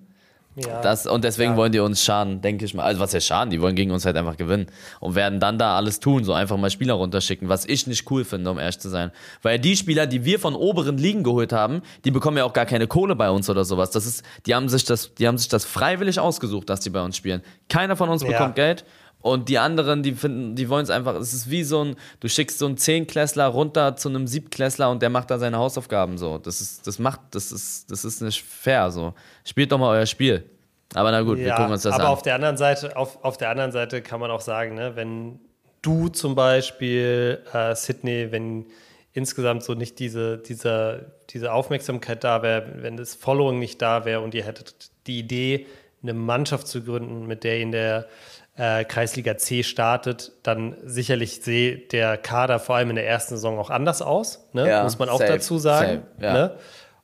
[0.55, 0.81] Ja.
[0.81, 1.57] Das, und deswegen ja.
[1.57, 2.83] wollen die uns schaden, denke ich mal.
[2.83, 3.51] Also was heißt schaden?
[3.51, 4.67] Die wollen gegen uns halt einfach gewinnen
[4.99, 8.25] und werden dann da alles tun, so einfach mal Spieler runterschicken, was ich nicht cool
[8.25, 9.11] finde, um ehrlich zu sein.
[9.41, 12.65] Weil die Spieler, die wir von oberen Ligen geholt haben, die bekommen ja auch gar
[12.65, 13.91] keine Kohle bei uns oder sowas.
[13.91, 17.01] Das ist, die haben sich das, die haben sich das freiwillig ausgesucht, dass die bei
[17.01, 17.41] uns spielen.
[17.69, 18.29] Keiner von uns ja.
[18.29, 18.83] bekommt Geld
[19.21, 21.15] und die anderen, die finden, die wollen es einfach.
[21.15, 25.01] Es ist wie so ein, du schickst so einen Zehnklässler runter zu einem Siebtklässler und
[25.01, 26.37] der macht da seine Hausaufgaben so.
[26.37, 29.13] Das ist, das macht, das ist, das ist nicht fair so.
[29.43, 30.49] Spielt doch mal euer Spiel.
[30.93, 32.07] Aber na gut, ja, wir gucken uns das aber an.
[32.07, 34.95] Aber auf der anderen Seite, auf, auf der anderen Seite kann man auch sagen, ne,
[34.95, 35.39] wenn
[35.81, 38.65] du zum Beispiel, äh, Sydney, wenn
[39.13, 44.21] insgesamt so nicht diese, diese, diese Aufmerksamkeit da wäre, wenn das Following nicht da wäre
[44.21, 45.67] und ihr hättet die Idee,
[46.03, 48.07] eine Mannschaft zu gründen, mit der ihr in der
[48.57, 53.57] äh, Kreisliga C startet, dann sicherlich seht der Kader vor allem in der ersten Saison
[53.57, 54.67] auch anders aus, ne?
[54.67, 56.03] Ja, muss man auch safe, dazu sagen.
[56.19, 56.33] safe, ja.
[56.33, 56.55] ne?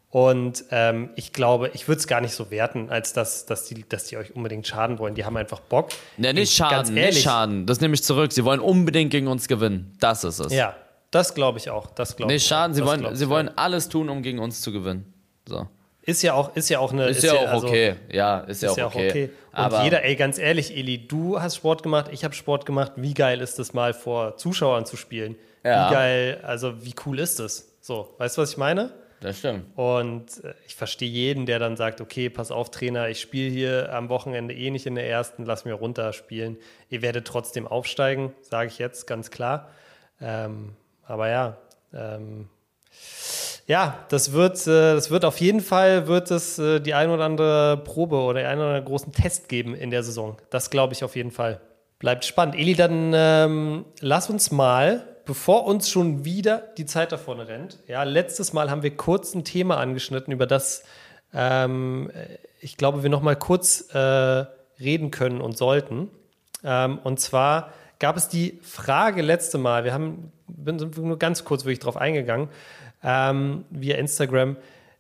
[0.10, 3.88] Und ähm, ich glaube, ich würde es gar nicht so werten, als dass, dass, die,
[3.88, 5.16] dass die euch unbedingt schaden wollen.
[5.16, 5.90] Die haben einfach Bock.
[6.18, 7.66] Ja, nicht Ich- ganz schaden, ehrlich, nicht schaden.
[7.66, 8.32] Das nehme ich zurück.
[8.32, 9.96] Sie wollen unbedingt gegen uns gewinnen.
[10.00, 10.54] Das ist es.
[10.54, 10.76] Ja,
[11.12, 11.88] das glaube ich auch.
[11.88, 12.48] Das glaube Nicht ich.
[12.48, 13.30] schaden, sie, Das wollen, glaub sie auch.
[13.30, 15.14] wollen alles tun, um gegen uns zu gewinnen.
[15.48, 15.68] So.
[16.08, 17.08] Ist ja auch, ist ja auch eine.
[17.08, 17.96] Ist, ja auch also- okay.
[18.10, 19.26] Ja, ist, ja, Ist ja auch okay.
[19.52, 22.94] Und Aber jeder, ey, ganz ehrlich, Eli, du hast Sport gemacht, ich habe Sport gemacht.
[22.96, 25.36] Wie geil ist es mal vor Zuschauern zu spielen?
[25.66, 25.90] Ja.
[25.90, 27.78] Wie geil, also wie cool ist es?
[27.82, 28.94] So, weißt du, was ich meine?
[29.20, 29.66] das stimmt.
[29.78, 33.94] Und äh, ich verstehe jeden, der dann sagt, okay, pass auf, Trainer, ich spiele hier
[33.94, 36.58] am Wochenende eh nicht in der ersten, lass mir runterspielen.
[36.90, 39.72] Ihr werdet trotzdem aufsteigen, sage ich jetzt ganz klar.
[40.22, 41.58] Ähm, aber ja,
[41.94, 42.48] ähm,
[43.68, 47.26] ja, das wird, äh, das wird auf jeden Fall wird es äh, die ein oder
[47.26, 50.38] andere Probe oder einen oder anderen großen Test geben in der Saison.
[50.50, 51.62] Das glaube ich auf jeden Fall.
[52.00, 52.56] Bleibt spannend.
[52.56, 57.80] Eli, dann ähm, lass uns mal, bevor uns schon wieder die Zeit da vorne rennt.
[57.88, 60.84] Ja, letztes Mal haben wir kurz ein Thema angeschnitten, über das
[61.34, 62.10] ähm,
[62.60, 64.46] ich glaube, wir noch mal kurz äh,
[64.80, 66.10] reden können und sollten.
[66.64, 70.32] Ähm, und zwar gab es die Frage letzte Mal, wir haben
[70.66, 72.50] sind nur ganz kurz wirklich drauf eingegangen,
[73.04, 74.58] ähm, via Instagram,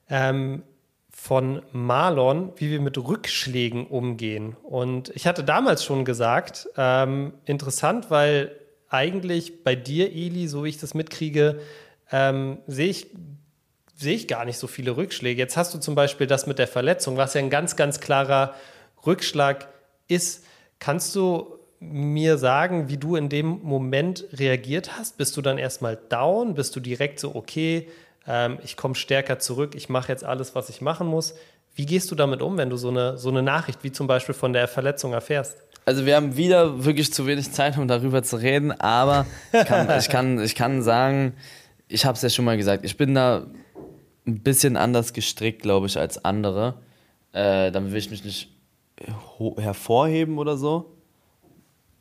[0.10, 0.64] ähm,
[1.10, 4.56] von Marlon, wie wir mit Rückschlägen umgehen.
[4.64, 8.56] Und ich hatte damals schon gesagt, ähm, interessant, weil
[8.88, 11.60] eigentlich bei dir, Eli, so wie ich das mitkriege,
[12.12, 13.08] ähm, sehe ich
[14.00, 15.42] sehe ich gar nicht so viele Rückschläge.
[15.42, 18.54] Jetzt hast du zum Beispiel das mit der Verletzung, was ja ein ganz, ganz klarer
[19.08, 19.68] Rückschlag
[20.08, 20.46] ist.
[20.78, 25.18] Kannst du mir sagen, wie du in dem Moment reagiert hast?
[25.18, 26.56] Bist du dann erstmal down?
[26.56, 27.88] Bist du direkt so, okay,
[28.28, 31.36] ähm, ich komme stärker zurück, ich mache jetzt alles, was ich machen muss?
[31.76, 34.34] Wie gehst du damit um, wenn du so eine, so eine Nachricht wie zum Beispiel
[34.34, 35.58] von der Verletzung erfährst?
[35.86, 39.88] Also wir haben wieder wirklich zu wenig Zeit, um darüber zu reden, aber ich kann,
[40.00, 41.34] ich kann, ich kann sagen,
[41.88, 43.48] ich habe es ja schon mal gesagt, ich bin da
[44.26, 46.82] ein bisschen anders gestrickt, glaube ich, als andere.
[47.32, 48.50] Äh, damit will ich mich nicht
[49.58, 50.97] hervorheben oder so,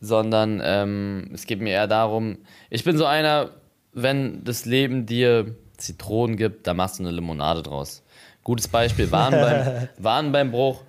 [0.07, 2.39] sondern ähm, es geht mir eher darum,
[2.71, 3.51] ich bin so einer,
[3.93, 8.03] wenn das Leben dir Zitronen gibt, dann machst du eine Limonade draus.
[8.43, 10.83] Gutes Beispiel, waren beim, waren beim Bruch,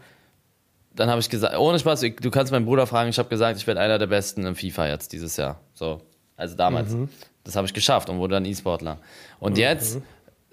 [0.95, 3.68] dann habe ich gesagt, ohne Spaß, du kannst meinen Bruder fragen, ich habe gesagt, ich
[3.68, 5.59] werde einer der Besten im FIFA jetzt dieses Jahr.
[5.74, 6.01] So,
[6.36, 6.95] also damals.
[7.43, 8.97] Das habe ich geschafft und wurde dann E-Sportler.
[9.39, 9.99] Und jetzt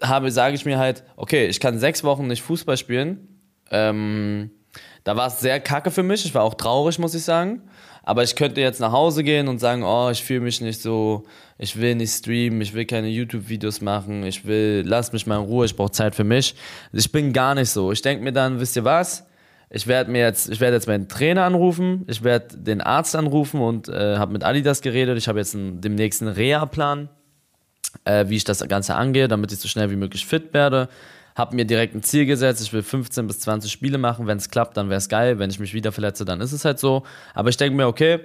[0.00, 3.40] habe, sage ich mir halt, okay, ich kann sechs Wochen nicht Fußball spielen.
[3.70, 4.50] Ähm,
[5.04, 6.24] da war es sehr kacke für mich.
[6.24, 7.62] Ich war auch traurig, muss ich sagen.
[8.04, 11.24] Aber ich könnte jetzt nach Hause gehen und sagen, oh, ich fühle mich nicht so,
[11.56, 15.44] ich will nicht streamen, ich will keine YouTube-Videos machen, ich will, lass mich mal in
[15.44, 16.54] Ruhe, ich brauche Zeit für mich.
[16.92, 17.92] Ich bin gar nicht so.
[17.92, 19.24] Ich denke mir dann, wisst ihr was?
[19.70, 23.60] Ich werde mir jetzt, ich werde jetzt meinen Trainer anrufen, ich werde den Arzt anrufen
[23.60, 25.16] und äh, habe mit Adidas geredet.
[25.16, 27.08] Ich habe jetzt einen, demnächst einen Reha-Plan,
[28.04, 30.88] äh, wie ich das Ganze angehe, damit ich so schnell wie möglich fit werde.
[31.34, 34.26] Habe mir direkt ein Ziel gesetzt, ich will 15 bis 20 Spiele machen.
[34.26, 35.38] Wenn es klappt, dann wäre es geil.
[35.38, 37.02] Wenn ich mich wieder verletze, dann ist es halt so.
[37.34, 38.20] Aber ich denke mir, okay,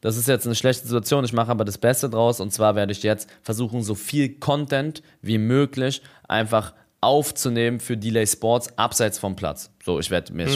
[0.00, 2.40] das ist jetzt eine schlechte Situation, ich mache aber das Beste draus.
[2.40, 6.74] Und zwar werde ich jetzt versuchen, so viel Content wie möglich einfach
[7.04, 9.70] aufzunehmen für Delay Sports abseits vom Platz.
[9.84, 10.48] So, ich werde mir,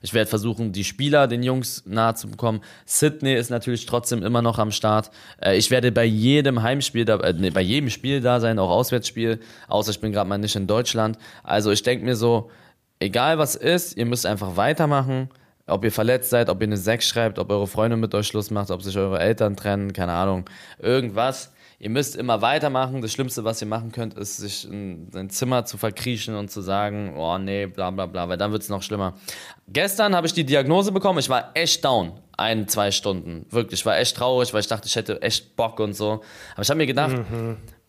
[0.00, 2.60] ich werde versuchen, die Spieler den Jungs nahe zu bekommen.
[2.86, 5.10] Sydney ist natürlich trotzdem immer noch am Start.
[5.42, 8.70] Äh, ich werde bei jedem Heimspiel, da, äh, nee, bei jedem Spiel da sein, auch
[8.70, 11.18] Auswärtsspiel, außer ich bin gerade mal nicht in Deutschland.
[11.42, 12.50] Also ich denke mir so,
[13.00, 15.28] egal was ist, ihr müsst einfach weitermachen.
[15.66, 18.50] Ob ihr verletzt seid, ob ihr eine 6 schreibt, ob eure Freundin mit euch Schluss
[18.50, 21.52] macht, ob sich eure Eltern trennen, keine Ahnung, irgendwas.
[21.82, 23.00] Ihr müsst immer weitermachen.
[23.00, 26.60] Das Schlimmste, was ihr machen könnt, ist, sich in sein Zimmer zu verkriechen und zu
[26.60, 29.14] sagen, oh nee, bla bla bla, weil dann wird es noch schlimmer.
[29.66, 32.12] Gestern habe ich die Diagnose bekommen, ich war echt down.
[32.36, 33.46] Ein, zwei Stunden.
[33.50, 36.22] Wirklich, ich war echt traurig, weil ich dachte, ich hätte echt Bock und so.
[36.54, 37.16] Aber ich habe mir gedacht,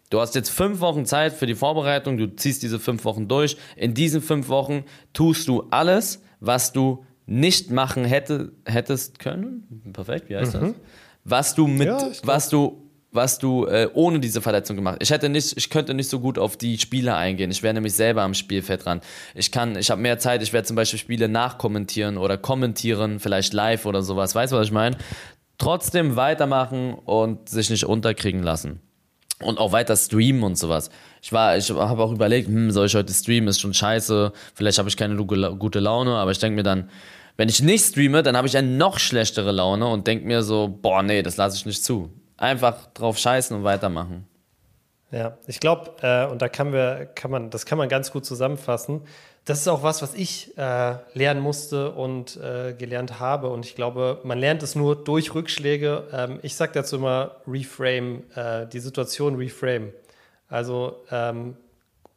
[0.10, 3.56] Du hast jetzt fünf Wochen Zeit für die Vorbereitung, du ziehst diese fünf Wochen durch.
[3.78, 4.84] In diesen fünf Wochen
[5.14, 9.92] tust du alles, was du nicht machen hätte, hättest können.
[9.94, 10.74] Perfekt, wie heißt das?
[11.24, 14.98] Was du mit, Ja, was du, was du äh, ohne diese Verletzung gemacht.
[15.02, 17.52] Ich hätte nicht, ich könnte nicht so gut auf die Spiele eingehen.
[17.52, 19.02] Ich wäre nämlich selber am Spielfeld dran.
[19.36, 20.42] Ich kann, ich habe mehr Zeit.
[20.42, 24.34] Ich werde zum Beispiel Spiele nachkommentieren oder kommentieren, vielleicht live oder sowas.
[24.34, 24.98] Weißt du, was ich meine?
[25.58, 28.82] Trotzdem weitermachen und sich nicht unterkriegen lassen
[29.42, 30.90] und auch weiter streamen und sowas.
[31.22, 33.50] Ich war, ich habe auch überlegt, hm, soll ich heute streamen?
[33.50, 34.32] Ist schon scheiße.
[34.56, 36.90] Vielleicht habe ich keine gute Laune, aber ich denke mir dann,
[37.38, 40.68] wenn ich nicht streame, dann habe ich eine noch schlechtere Laune und denke mir so,
[40.82, 42.12] boah, nee, das lasse ich nicht zu.
[42.42, 44.28] Einfach drauf scheißen und weitermachen.
[45.12, 48.26] Ja, ich glaube, äh, und da kann, wir, kann man, das kann man ganz gut
[48.26, 49.02] zusammenfassen.
[49.46, 53.50] Das ist auch was, was ich äh, lernen musste und äh, gelernt habe.
[53.50, 56.08] Und ich glaube, man lernt es nur durch Rückschläge.
[56.12, 59.94] Ähm, ich sage dazu immer reframe, äh, die Situation reframe.
[60.48, 61.58] Also ähm,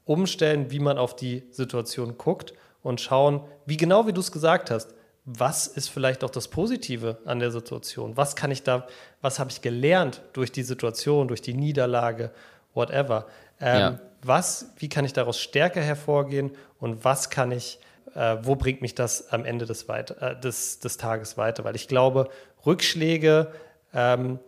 [0.07, 4.71] umstellen, wie man auf die Situation guckt und schauen, wie genau wie du es gesagt
[4.71, 4.95] hast,
[5.25, 8.17] was ist vielleicht auch das Positive an der Situation?
[8.17, 8.87] Was kann ich da,
[9.23, 12.31] was habe ich gelernt durch die Situation, durch die Niederlage,
[12.75, 13.27] whatever?
[13.61, 14.01] Ähm, ja.
[14.23, 17.79] Was, wie kann ich daraus stärker hervorgehen und was kann ich,
[18.15, 21.65] äh, wo bringt mich das am Ende des, äh, des, des Tages weiter?
[21.65, 22.29] Weil ich glaube,
[22.67, 23.51] Rückschläge
[23.95, 24.39] ähm,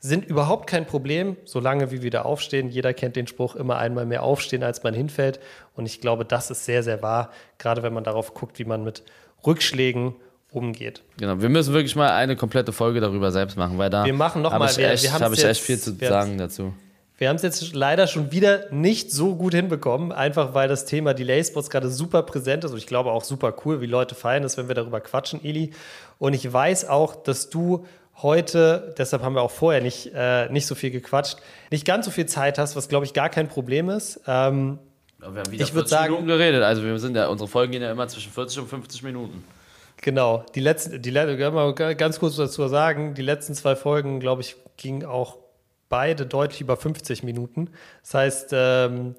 [0.00, 2.68] sind überhaupt kein Problem, solange wir wieder aufstehen.
[2.68, 5.40] Jeder kennt den Spruch, immer einmal mehr aufstehen, als man hinfällt.
[5.76, 8.84] Und ich glaube, das ist sehr, sehr wahr, gerade wenn man darauf guckt, wie man
[8.84, 9.04] mit
[9.46, 10.14] Rückschlägen
[10.54, 11.02] umgeht.
[11.18, 14.42] Genau, wir müssen wirklich mal eine komplette Folge darüber selbst machen, weil da wir machen
[14.42, 16.72] noch habe ich, echt, hab ich echt viel zu sagen dazu.
[17.16, 21.14] Wir haben es jetzt leider schon wieder nicht so gut hinbekommen, einfach weil das Thema
[21.14, 24.42] Delay Spots gerade super präsent ist und ich glaube auch super cool, wie Leute feiern
[24.42, 25.72] es, wenn wir darüber quatschen, Eli.
[26.18, 27.86] Und ich weiß auch, dass du
[28.16, 31.36] heute, deshalb haben wir auch vorher nicht, äh, nicht so viel gequatscht,
[31.70, 34.20] nicht ganz so viel Zeit hast, was glaube ich gar kein Problem ist.
[34.26, 34.78] Ähm,
[35.18, 36.62] wir haben wieder ich würde sagen, Minuten geredet.
[36.62, 39.44] Also wir sind ja, unsere Folgen gehen ja immer zwischen 40 und 50 Minuten.
[40.04, 40.44] Genau.
[40.54, 45.04] Die letzten, die mal ganz kurz dazu sagen, die letzten zwei Folgen, glaube ich, gingen
[45.04, 45.38] auch
[45.88, 47.70] beide deutlich über 50 Minuten.
[48.02, 49.14] Das heißt, ähm,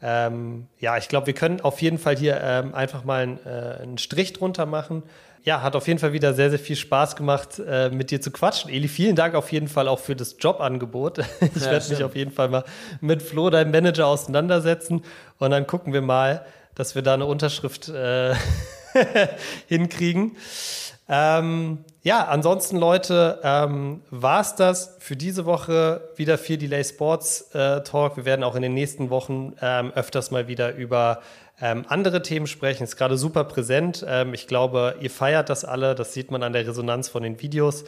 [0.00, 3.82] ähm, ja, ich glaube, wir können auf jeden Fall hier ähm, einfach mal einen, äh,
[3.82, 5.02] einen Strich drunter machen
[5.44, 8.30] ja, hat auf jeden Fall wieder sehr, sehr viel Spaß gemacht, äh, mit dir zu
[8.30, 8.70] quatschen.
[8.70, 11.18] Eli, vielen Dank auf jeden Fall auch für das Jobangebot.
[11.54, 12.64] Ich ja, werde mich auf jeden Fall mal
[13.00, 15.02] mit Flo, deinem Manager, auseinandersetzen
[15.38, 18.34] und dann gucken wir mal, dass wir da eine Unterschrift äh,
[19.68, 20.36] hinkriegen.
[21.08, 27.50] Ähm, ja, ansonsten, Leute, ähm, war es das für diese Woche wieder viel Delay Sports
[27.54, 28.16] äh, Talk.
[28.16, 31.22] Wir werden auch in den nächsten Wochen ähm, öfters mal wieder über
[31.60, 32.84] ähm, andere Themen sprechen.
[32.84, 34.04] Ist gerade super präsent.
[34.06, 35.94] Ähm, ich glaube, ihr feiert das alle.
[35.94, 37.84] Das sieht man an der Resonanz von den Videos.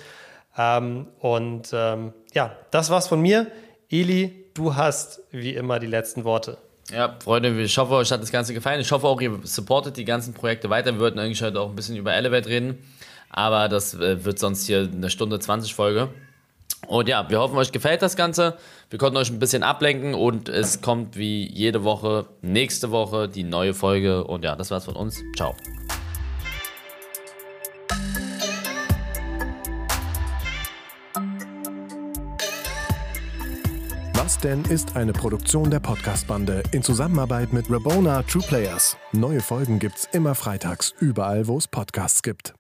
[0.57, 3.47] Ähm, und ähm, ja, das war's von mir.
[3.91, 6.59] Eli, du hast wie immer die letzten Worte.
[6.93, 8.81] Ja, Freunde, ich hoffe, euch hat das Ganze gefallen.
[8.81, 10.93] Ich hoffe auch, ihr supportet die ganzen Projekte weiter.
[10.93, 12.79] Wir wollten eigentlich heute auch ein bisschen über Elevate reden,
[13.29, 16.09] aber das äh, wird sonst hier eine Stunde 20 Folge.
[16.89, 18.57] Und ja, wir hoffen, euch gefällt das Ganze.
[18.89, 23.45] Wir konnten euch ein bisschen ablenken und es kommt wie jede Woche, nächste Woche die
[23.45, 24.25] neue Folge.
[24.25, 25.23] Und ja, das war's von uns.
[25.37, 25.55] Ciao.
[34.41, 38.97] Denn ist eine Produktion der Podcast-Bande in Zusammenarbeit mit Rabona True Players.
[39.13, 42.60] Neue Folgen gibt's immer freitags, überall, wo es Podcasts gibt.